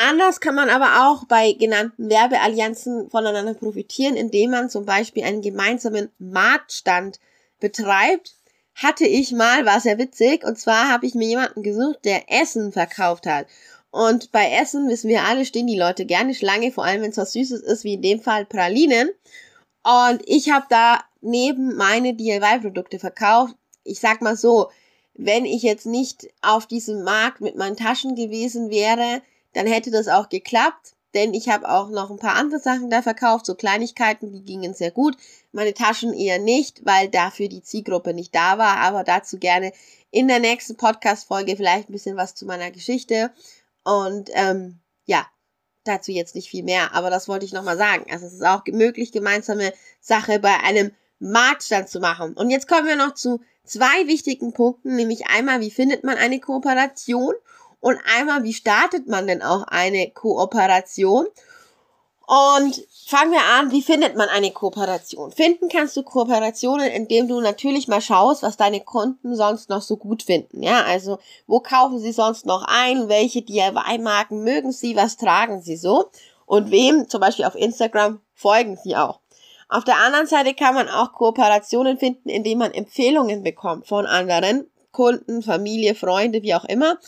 Anders 0.00 0.38
kann 0.38 0.54
man 0.54 0.70
aber 0.70 1.08
auch 1.08 1.24
bei 1.24 1.52
genannten 1.52 2.08
Werbeallianzen 2.08 3.10
voneinander 3.10 3.54
profitieren, 3.54 4.14
indem 4.14 4.52
man 4.52 4.70
zum 4.70 4.84
Beispiel 4.84 5.24
einen 5.24 5.42
gemeinsamen 5.42 6.12
Marktstand 6.18 7.18
betreibt 7.58 8.36
hatte 8.78 9.06
ich 9.06 9.32
mal, 9.32 9.66
war 9.66 9.80
sehr 9.80 9.98
witzig, 9.98 10.44
und 10.44 10.56
zwar 10.58 10.88
habe 10.88 11.04
ich 11.04 11.14
mir 11.14 11.26
jemanden 11.26 11.64
gesucht, 11.64 12.04
der 12.04 12.30
Essen 12.30 12.72
verkauft 12.72 13.26
hat. 13.26 13.46
Und 13.90 14.30
bei 14.30 14.52
Essen, 14.52 14.88
wissen 14.88 15.08
wir 15.08 15.24
alle, 15.24 15.44
stehen 15.44 15.66
die 15.66 15.78
Leute 15.78 16.06
gerne 16.06 16.34
Schlange, 16.34 16.70
vor 16.70 16.84
allem 16.84 17.02
wenn 17.02 17.10
es 17.10 17.16
was 17.16 17.32
Süßes 17.32 17.62
ist, 17.62 17.82
wie 17.82 17.94
in 17.94 18.02
dem 18.02 18.20
Fall 18.20 18.44
Pralinen. 18.44 19.10
Und 19.82 20.22
ich 20.26 20.50
habe 20.50 20.66
da 20.68 21.00
neben 21.20 21.74
meine 21.74 22.14
DIY-Produkte 22.14 23.00
verkauft. 23.00 23.56
Ich 23.82 23.98
sag 23.98 24.22
mal 24.22 24.36
so, 24.36 24.68
wenn 25.14 25.44
ich 25.44 25.62
jetzt 25.62 25.86
nicht 25.86 26.28
auf 26.42 26.66
diesem 26.66 27.02
Markt 27.02 27.40
mit 27.40 27.56
meinen 27.56 27.76
Taschen 27.76 28.14
gewesen 28.14 28.70
wäre, 28.70 29.22
dann 29.54 29.66
hätte 29.66 29.90
das 29.90 30.06
auch 30.06 30.28
geklappt 30.28 30.94
denn 31.14 31.32
ich 31.34 31.48
habe 31.48 31.68
auch 31.68 31.88
noch 31.88 32.10
ein 32.10 32.18
paar 32.18 32.34
andere 32.34 32.60
Sachen 32.60 32.90
da 32.90 33.02
verkauft, 33.02 33.46
so 33.46 33.54
Kleinigkeiten, 33.54 34.32
die 34.32 34.42
gingen 34.42 34.74
sehr 34.74 34.90
gut. 34.90 35.16
Meine 35.52 35.74
Taschen 35.74 36.12
eher 36.12 36.38
nicht, 36.38 36.84
weil 36.84 37.08
dafür 37.08 37.48
die 37.48 37.62
Zielgruppe 37.62 38.12
nicht 38.12 38.34
da 38.34 38.58
war, 38.58 38.78
aber 38.78 39.04
dazu 39.04 39.38
gerne 39.38 39.72
in 40.10 40.28
der 40.28 40.40
nächsten 40.40 40.76
Podcast-Folge 40.76 41.56
vielleicht 41.56 41.88
ein 41.88 41.92
bisschen 41.92 42.16
was 42.16 42.34
zu 42.34 42.46
meiner 42.46 42.70
Geschichte. 42.70 43.30
Und 43.84 44.30
ähm, 44.34 44.80
ja, 45.06 45.26
dazu 45.84 46.12
jetzt 46.12 46.34
nicht 46.34 46.50
viel 46.50 46.62
mehr, 46.62 46.94
aber 46.94 47.10
das 47.10 47.28
wollte 47.28 47.46
ich 47.46 47.52
nochmal 47.52 47.78
sagen. 47.78 48.04
Also 48.10 48.26
es 48.26 48.34
ist 48.34 48.46
auch 48.46 48.62
möglich, 48.66 49.12
gemeinsame 49.12 49.72
Sache 50.00 50.38
bei 50.38 50.58
einem 50.60 50.92
Marktstand 51.18 51.88
zu 51.88 52.00
machen. 52.00 52.34
Und 52.34 52.50
jetzt 52.50 52.68
kommen 52.68 52.86
wir 52.86 52.96
noch 52.96 53.14
zu 53.14 53.40
zwei 53.64 54.06
wichtigen 54.06 54.52
Punkten, 54.52 54.94
nämlich 54.94 55.26
einmal, 55.26 55.60
wie 55.60 55.70
findet 55.70 56.04
man 56.04 56.16
eine 56.16 56.40
Kooperation 56.40 57.34
und 57.80 57.98
einmal, 58.16 58.42
wie 58.42 58.52
startet 58.52 59.06
man 59.08 59.26
denn 59.26 59.42
auch 59.42 59.62
eine 59.68 60.10
Kooperation? 60.10 61.26
Und 62.26 62.86
fangen 63.06 63.32
wir 63.32 63.42
an, 63.58 63.70
wie 63.70 63.80
findet 63.80 64.14
man 64.14 64.28
eine 64.28 64.50
Kooperation? 64.50 65.32
Finden 65.32 65.70
kannst 65.70 65.96
du 65.96 66.02
Kooperationen, 66.02 66.88
indem 66.88 67.26
du 67.26 67.40
natürlich 67.40 67.88
mal 67.88 68.02
schaust, 68.02 68.42
was 68.42 68.58
deine 68.58 68.80
Kunden 68.80 69.34
sonst 69.34 69.70
noch 69.70 69.80
so 69.80 69.96
gut 69.96 70.22
finden. 70.22 70.62
Ja, 70.62 70.82
also 70.82 71.18
wo 71.46 71.60
kaufen 71.60 71.98
sie 71.98 72.12
sonst 72.12 72.44
noch 72.44 72.64
ein? 72.66 73.08
Welche 73.08 73.40
DIY-Marken 73.40 74.44
mögen 74.44 74.72
sie? 74.72 74.94
Was 74.94 75.16
tragen 75.16 75.62
sie 75.62 75.76
so? 75.76 76.10
Und 76.44 76.70
wem, 76.70 77.08
zum 77.08 77.22
Beispiel 77.22 77.46
auf 77.46 77.54
Instagram, 77.54 78.20
folgen 78.34 78.76
sie 78.76 78.94
auch. 78.94 79.20
Auf 79.70 79.84
der 79.84 79.96
anderen 79.96 80.26
Seite 80.26 80.52
kann 80.52 80.74
man 80.74 80.90
auch 80.90 81.12
Kooperationen 81.12 81.98
finden, 81.98 82.28
indem 82.28 82.58
man 82.58 82.72
Empfehlungen 82.72 83.42
bekommt 83.42 83.86
von 83.86 84.04
anderen 84.04 84.70
Kunden, 84.92 85.42
Familie, 85.42 85.94
Freunde, 85.94 86.42
wie 86.42 86.54
auch 86.54 86.64
immer 86.66 86.98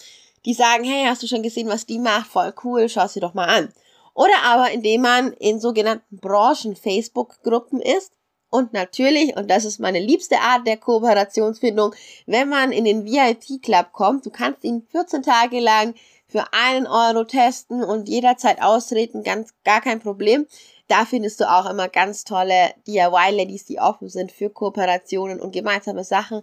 die 0.45 0.55
sagen, 0.55 0.85
hey, 0.85 1.07
hast 1.07 1.23
du 1.23 1.27
schon 1.27 1.43
gesehen, 1.43 1.69
was 1.69 1.87
die 1.87 1.99
macht? 1.99 2.31
Voll 2.31 2.53
cool, 2.65 2.89
schau 2.89 3.07
sie 3.07 3.21
doch 3.21 3.35
mal 3.35 3.47
an. 3.47 3.73
Oder 4.15 4.43
aber 4.45 4.71
indem 4.71 5.03
man 5.03 5.33
in 5.35 5.61
sogenannten 5.61 6.19
Branchen-Facebook-Gruppen 6.19 7.81
ist. 7.81 8.13
Und 8.53 8.73
natürlich, 8.73 9.37
und 9.37 9.49
das 9.49 9.65
ist 9.65 9.79
meine 9.79 10.01
liebste 10.01 10.41
Art 10.41 10.67
der 10.67 10.77
Kooperationsfindung, 10.77 11.95
wenn 12.27 12.49
man 12.49 12.73
in 12.73 12.85
den 12.85 13.05
VIP-Club 13.05 13.93
kommt, 13.93 14.27
du 14.27 14.31
kannst 14.31 14.65
ihn 14.65 14.87
14 14.91 15.23
Tage 15.23 15.61
lang 15.61 15.95
für 16.27 16.45
einen 16.53 16.89
Euro 16.89 17.25
testen 17.25 17.85
und 17.85 18.09
jederzeit 18.09 18.61
austreten, 18.61 19.23
ganz 19.23 19.55
gar 19.65 19.81
kein 19.81 20.01
Problem. 20.01 20.47
Da 20.89 21.05
findest 21.05 21.39
du 21.41 21.49
auch 21.49 21.71
immer 21.71 21.89
ganz 21.89 22.25
tolle 22.25 22.75
DIY-Ladies, 22.89 23.67
die 23.67 23.79
offen 23.79 24.09
sind 24.09 24.33
für 24.33 24.51
Kooperationen 24.51 25.41
und 25.41 25.53
gemeinsame 25.53 26.03
Sachen 26.03 26.43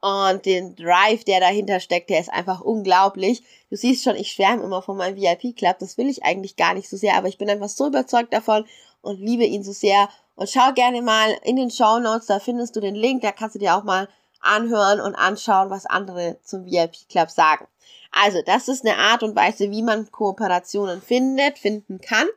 und 0.00 0.44
den 0.44 0.76
Drive, 0.76 1.24
der 1.24 1.40
dahinter 1.40 1.80
steckt, 1.80 2.10
der 2.10 2.20
ist 2.20 2.32
einfach 2.32 2.60
unglaublich. 2.60 3.42
Du 3.70 3.76
siehst 3.76 4.04
schon, 4.04 4.16
ich 4.16 4.32
schwärme 4.32 4.62
immer 4.62 4.82
von 4.82 4.96
meinem 4.96 5.16
VIP-Club. 5.16 5.78
Das 5.78 5.98
will 5.98 6.08
ich 6.08 6.22
eigentlich 6.22 6.56
gar 6.56 6.74
nicht 6.74 6.88
so 6.88 6.96
sehr, 6.96 7.14
aber 7.14 7.28
ich 7.28 7.38
bin 7.38 7.50
einfach 7.50 7.68
so 7.68 7.86
überzeugt 7.86 8.32
davon 8.32 8.66
und 9.00 9.20
liebe 9.20 9.44
ihn 9.44 9.64
so 9.64 9.72
sehr. 9.72 10.08
Und 10.34 10.50
schau 10.50 10.72
gerne 10.74 11.02
mal 11.02 11.36
in 11.42 11.56
den 11.56 11.70
Show 11.70 11.98
Notes, 11.98 12.26
da 12.26 12.38
findest 12.38 12.76
du 12.76 12.80
den 12.80 12.94
Link, 12.94 13.22
da 13.22 13.32
kannst 13.32 13.54
du 13.54 13.58
dir 13.58 13.74
auch 13.74 13.84
mal 13.84 14.08
anhören 14.40 15.00
und 15.00 15.14
anschauen, 15.14 15.70
was 15.70 15.86
andere 15.86 16.38
zum 16.44 16.66
VIP 16.66 17.08
Club 17.08 17.30
sagen. 17.30 17.66
Also, 18.12 18.42
das 18.44 18.68
ist 18.68 18.86
eine 18.86 18.96
Art 18.96 19.22
und 19.22 19.34
Weise, 19.34 19.70
wie 19.70 19.82
man 19.82 20.10
Kooperationen 20.10 21.02
findet, 21.02 21.58
finden 21.58 22.00
kann. 22.00 22.28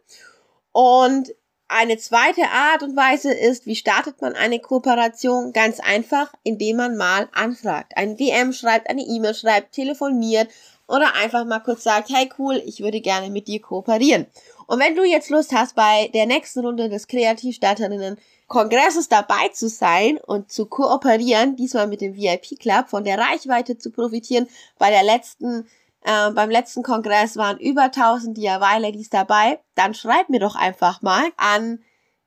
Und 0.72 1.34
eine 1.70 1.98
zweite 1.98 2.50
Art 2.50 2.84
und 2.84 2.96
Weise 2.96 3.32
ist, 3.32 3.66
wie 3.66 3.76
startet 3.76 4.22
man 4.22 4.34
eine 4.34 4.60
Kooperation? 4.60 5.54
Ganz 5.54 5.80
einfach, 5.80 6.34
indem 6.44 6.78
man 6.78 6.98
mal 6.98 7.30
anfragt. 7.32 7.94
Ein 7.96 8.18
DM 8.18 8.54
schreibt, 8.54 8.90
eine 8.90 9.04
E-Mail 9.04 9.36
schreibt, 9.36 9.74
telefoniert 9.74 10.50
oder 10.88 11.14
einfach 11.16 11.46
mal 11.46 11.60
kurz 11.60 11.84
sagt, 11.84 12.10
hey 12.10 12.30
cool, 12.40 12.62
ich 12.66 12.82
würde 12.82 13.00
gerne 13.00 13.30
mit 13.30 13.48
dir 13.48 13.62
kooperieren. 13.62 14.26
Und 14.66 14.80
wenn 14.80 14.96
du 14.96 15.04
jetzt 15.04 15.30
Lust 15.30 15.54
hast, 15.54 15.76
bei 15.76 16.10
der 16.14 16.26
nächsten 16.26 16.60
Runde 16.62 16.90
des 16.90 17.08
Kreativstarterinnen 17.08 18.18
Kongresses 18.50 19.08
dabei 19.08 19.50
zu 19.54 19.70
sein 19.70 20.18
und 20.18 20.52
zu 20.52 20.66
kooperieren, 20.66 21.56
diesmal 21.56 21.88
mit 21.88 22.02
dem 22.02 22.16
VIP 22.16 22.60
Club, 22.60 22.90
von 22.90 23.04
der 23.04 23.20
Reichweite 23.20 23.78
zu 23.78 23.92
profitieren. 23.92 24.48
Bei 24.80 24.90
der 24.90 25.04
letzten, 25.04 25.68
äh, 26.02 26.32
beim 26.32 26.50
letzten 26.50 26.84
Kongress 26.84 27.38
waren 27.38 27.60
über 27.60 27.84
1000 27.84 28.38
DIY-Ladies 28.38 29.10
dabei. 29.10 29.60
Dann 29.76 29.94
schreib 29.94 30.30
mir 30.30 30.40
doch 30.40 30.56
einfach 30.56 31.02
mal 31.02 31.32
an 31.38 31.84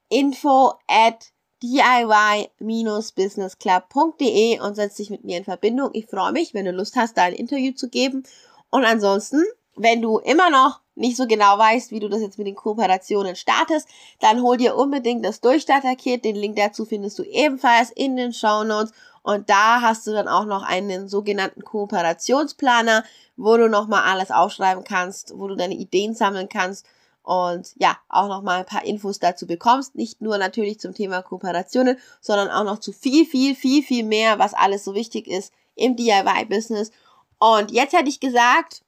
info 0.09 0.73
at 0.89 1.33
diy-businessclub.de 1.63 4.61
und 4.61 4.75
setz 4.75 4.97
dich 4.97 5.11
mit 5.11 5.25
mir 5.25 5.39
in 5.39 5.45
Verbindung. 5.45 5.91
Ich 5.93 6.07
freue 6.07 6.33
mich, 6.33 6.55
wenn 6.55 6.65
du 6.65 6.73
Lust 6.73 6.97
hast, 6.97 7.17
da 7.17 7.23
ein 7.23 7.35
Interview 7.35 7.73
zu 7.73 7.89
geben. 7.89 8.25
Und 8.71 8.85
ansonsten, 8.85 9.45
wenn 9.77 10.03
du 10.03 10.19
immer 10.19 10.51
noch 10.51 10.81
nicht 10.95 11.17
so 11.17 11.27
genau 11.27 11.57
weißt, 11.57 11.91
wie 11.91 12.01
du 12.01 12.09
das 12.09 12.21
jetzt 12.21 12.37
mit 12.37 12.47
den 12.47 12.55
Kooperationen 12.55 13.37
startest, 13.37 13.89
dann 14.21 14.43
hol 14.43 14.59
dir 14.59 14.77
unbedingt 14.77 15.25
das 15.25 15.41
Durchstarter-Kit. 15.41 16.25
Den 16.25 16.37
Link 16.37 16.57
dazu 16.57 16.85
findest 16.85 17.19
du 17.19 17.23
ebenfalls 17.23 17.91
in 17.91 18.17
den 18.17 18.33
Show 18.33 18.65
Notes. 18.65 18.93
Und 19.23 19.51
da 19.51 19.81
hast 19.81 20.07
du 20.07 20.13
dann 20.13 20.29
auch 20.29 20.45
noch 20.45 20.63
einen 20.63 21.09
sogenannten 21.09 21.63
Kooperationsplaner, 21.63 23.05
wo 23.37 23.57
du 23.57 23.69
nochmal 23.69 24.03
alles 24.03 24.31
aufschreiben 24.31 24.85
kannst, 24.85 25.39
wo 25.39 25.49
du 25.49 25.55
deine 25.55 25.75
Ideen 25.75 26.15
sammeln 26.15 26.49
kannst 26.49 26.87
und 27.23 27.73
ja, 27.77 27.97
auch 28.09 28.27
nochmal 28.27 28.61
ein 28.61 28.67
paar 28.67 28.85
Infos 28.85 29.21
dazu 29.21 29.47
bekommst. 29.47 29.95
Nicht 29.95 30.21
nur 30.21 30.39
natürlich 30.39 30.81
zum 30.81 30.93
Thema 30.93 31.23
Kooperationen, 31.23 31.99
sondern 32.21 32.51
auch 32.51 32.65
noch 32.65 32.81
zu 32.81 32.93
viel, 32.93 33.25
viel, 33.25 33.55
viel, 33.55 33.83
viel 33.83 34.05
mehr, 34.05 34.41
was 34.41 34.55
alles 34.55 34.85
so 34.85 34.95
wichtig 34.95 35.29
ist 35.29 35.53
im 35.77 35.95
DIY-Business. 35.95 36.91
Und 37.39 37.71
jetzt 37.71 37.93
hätte 37.93 38.09
ich 38.09 38.19
gesagt, 38.19 38.83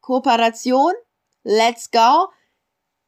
Kooperation 0.00 0.92
let's 1.44 1.90
go. 1.90 2.28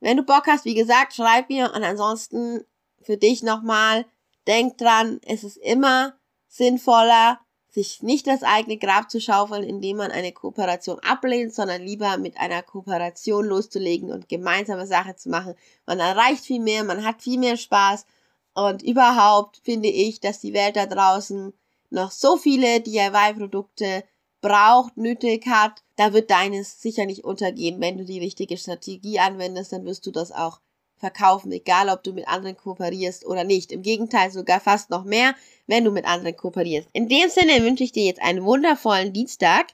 Wenn 0.01 0.19
du 0.19 0.23
Bock 0.23 0.47
hast, 0.47 0.65
wie 0.65 0.75
gesagt, 0.75 1.15
schreib 1.15 1.49
mir 1.49 1.73
und 1.75 1.83
ansonsten 1.83 2.65
für 3.01 3.17
dich 3.17 3.43
nochmal, 3.43 4.07
denk 4.47 4.79
dran, 4.79 5.21
es 5.25 5.43
ist 5.43 5.57
immer 5.57 6.15
sinnvoller, 6.49 7.41
sich 7.69 8.03
nicht 8.03 8.27
das 8.27 8.43
eigene 8.43 8.79
Grab 8.79 9.11
zu 9.11 9.21
schaufeln, 9.21 9.63
indem 9.63 9.99
man 9.99 10.11
eine 10.11 10.33
Kooperation 10.33 10.99
ablehnt, 11.01 11.55
sondern 11.55 11.83
lieber 11.83 12.17
mit 12.17 12.39
einer 12.39 12.63
Kooperation 12.63 13.45
loszulegen 13.45 14.11
und 14.11 14.31
gemeinsame 14.31 14.87
Sache 14.87 15.15
zu 15.17 15.29
machen. 15.29 15.55
Man 15.85 16.01
erreicht 16.01 16.45
viel 16.45 16.61
mehr, 16.61 16.85
man 16.85 17.05
hat 17.05 17.21
viel 17.21 17.39
mehr 17.39 17.59
Spaß 17.59 18.07
und 18.55 18.83
überhaupt 18.83 19.61
finde 19.63 19.89
ich, 19.89 20.21
dass 20.21 20.41
die 20.41 20.55
Welt 20.55 20.77
da 20.77 20.87
draußen 20.87 21.53
noch 21.91 22.11
so 22.11 22.39
viele 22.39 22.81
DIY-Produkte 22.81 24.05
braucht, 24.41 24.97
nötig 24.97 25.47
hat, 25.47 25.83
da 25.97 26.13
wird 26.13 26.31
deines 26.31 26.81
sicher 26.81 27.05
nicht 27.05 27.25
untergehen. 27.25 27.81
Wenn 27.81 27.99
du 27.99 28.05
die 28.05 28.21
richtige 28.21 28.57
Strategie 28.57 29.19
anwendest, 29.19 29.73
dann 29.73 29.85
wirst 29.85 30.07
du 30.07 30.11
das 30.11 30.33
auch 30.33 30.61
verkaufen, 30.99 31.53
egal 31.53 31.89
ob 31.89 32.03
du 32.03 32.13
mit 32.13 32.27
anderen 32.29 32.57
kooperierst 32.57 33.27
oder 33.27 33.45
nicht. 33.45 33.73
Im 33.73 33.83
Gegenteil 33.83 34.31
sogar 34.31 34.61
fast 34.61 34.91
noch 34.91 35.05
mehr, 35.05 35.35
wenn 35.67 35.85
du 35.85 35.91
mit 35.91 36.07
anderen 36.07 36.37
kooperierst. 36.37 36.89
In 36.93 37.09
dem 37.09 37.29
Sinne 37.29 37.65
wünsche 37.65 37.85
ich 37.85 37.93
dir 37.93 38.05
jetzt 38.05 38.23
einen 38.23 38.45
wundervollen 38.45 39.13
Dienstag 39.13 39.67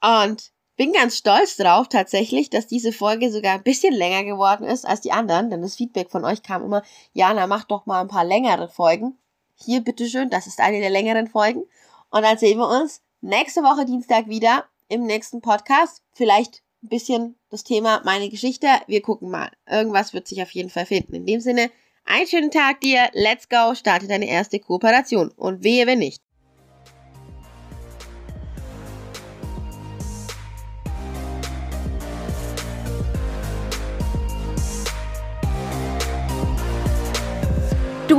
und 0.00 0.50
bin 0.76 0.92
ganz 0.92 1.18
stolz 1.18 1.56
drauf 1.56 1.88
tatsächlich, 1.88 2.48
dass 2.48 2.66
diese 2.66 2.92
Folge 2.92 3.30
sogar 3.30 3.52
ein 3.52 3.62
bisschen 3.62 3.92
länger 3.92 4.24
geworden 4.24 4.64
ist 4.64 4.86
als 4.86 5.02
die 5.02 5.12
anderen, 5.12 5.50
denn 5.50 5.60
das 5.60 5.76
Feedback 5.76 6.10
von 6.10 6.24
euch 6.24 6.42
kam 6.42 6.64
immer, 6.64 6.82
Jana, 7.12 7.46
mach 7.46 7.64
doch 7.64 7.84
mal 7.84 8.00
ein 8.00 8.08
paar 8.08 8.24
längere 8.24 8.66
Folgen. 8.66 9.18
Hier, 9.56 9.82
bitteschön, 9.82 10.30
das 10.30 10.46
ist 10.46 10.58
eine 10.58 10.80
der 10.80 10.88
längeren 10.88 11.28
Folgen. 11.28 11.64
Und 12.10 12.22
dann 12.22 12.38
sehen 12.38 12.58
wir 12.58 12.68
uns 12.68 13.02
nächste 13.20 13.62
Woche 13.62 13.84
Dienstag 13.84 14.28
wieder 14.28 14.64
im 14.88 15.04
nächsten 15.04 15.42
Podcast. 15.42 16.02
Vielleicht 16.12 16.62
ein 16.82 16.88
bisschen 16.88 17.36
das 17.50 17.64
Thema 17.64 18.02
meine 18.04 18.28
Geschichte. 18.28 18.66
Wir 18.86 19.02
gucken 19.02 19.30
mal. 19.30 19.50
Irgendwas 19.68 20.14
wird 20.14 20.26
sich 20.26 20.42
auf 20.42 20.50
jeden 20.52 20.70
Fall 20.70 20.86
finden. 20.86 21.14
In 21.14 21.26
dem 21.26 21.40
Sinne, 21.40 21.70
einen 22.04 22.26
schönen 22.26 22.50
Tag 22.50 22.80
dir. 22.80 23.10
Let's 23.12 23.48
go. 23.48 23.74
Starte 23.74 24.08
deine 24.08 24.28
erste 24.28 24.58
Kooperation. 24.58 25.30
Und 25.30 25.62
wehe, 25.62 25.86
wenn 25.86 25.98
nicht. 25.98 26.22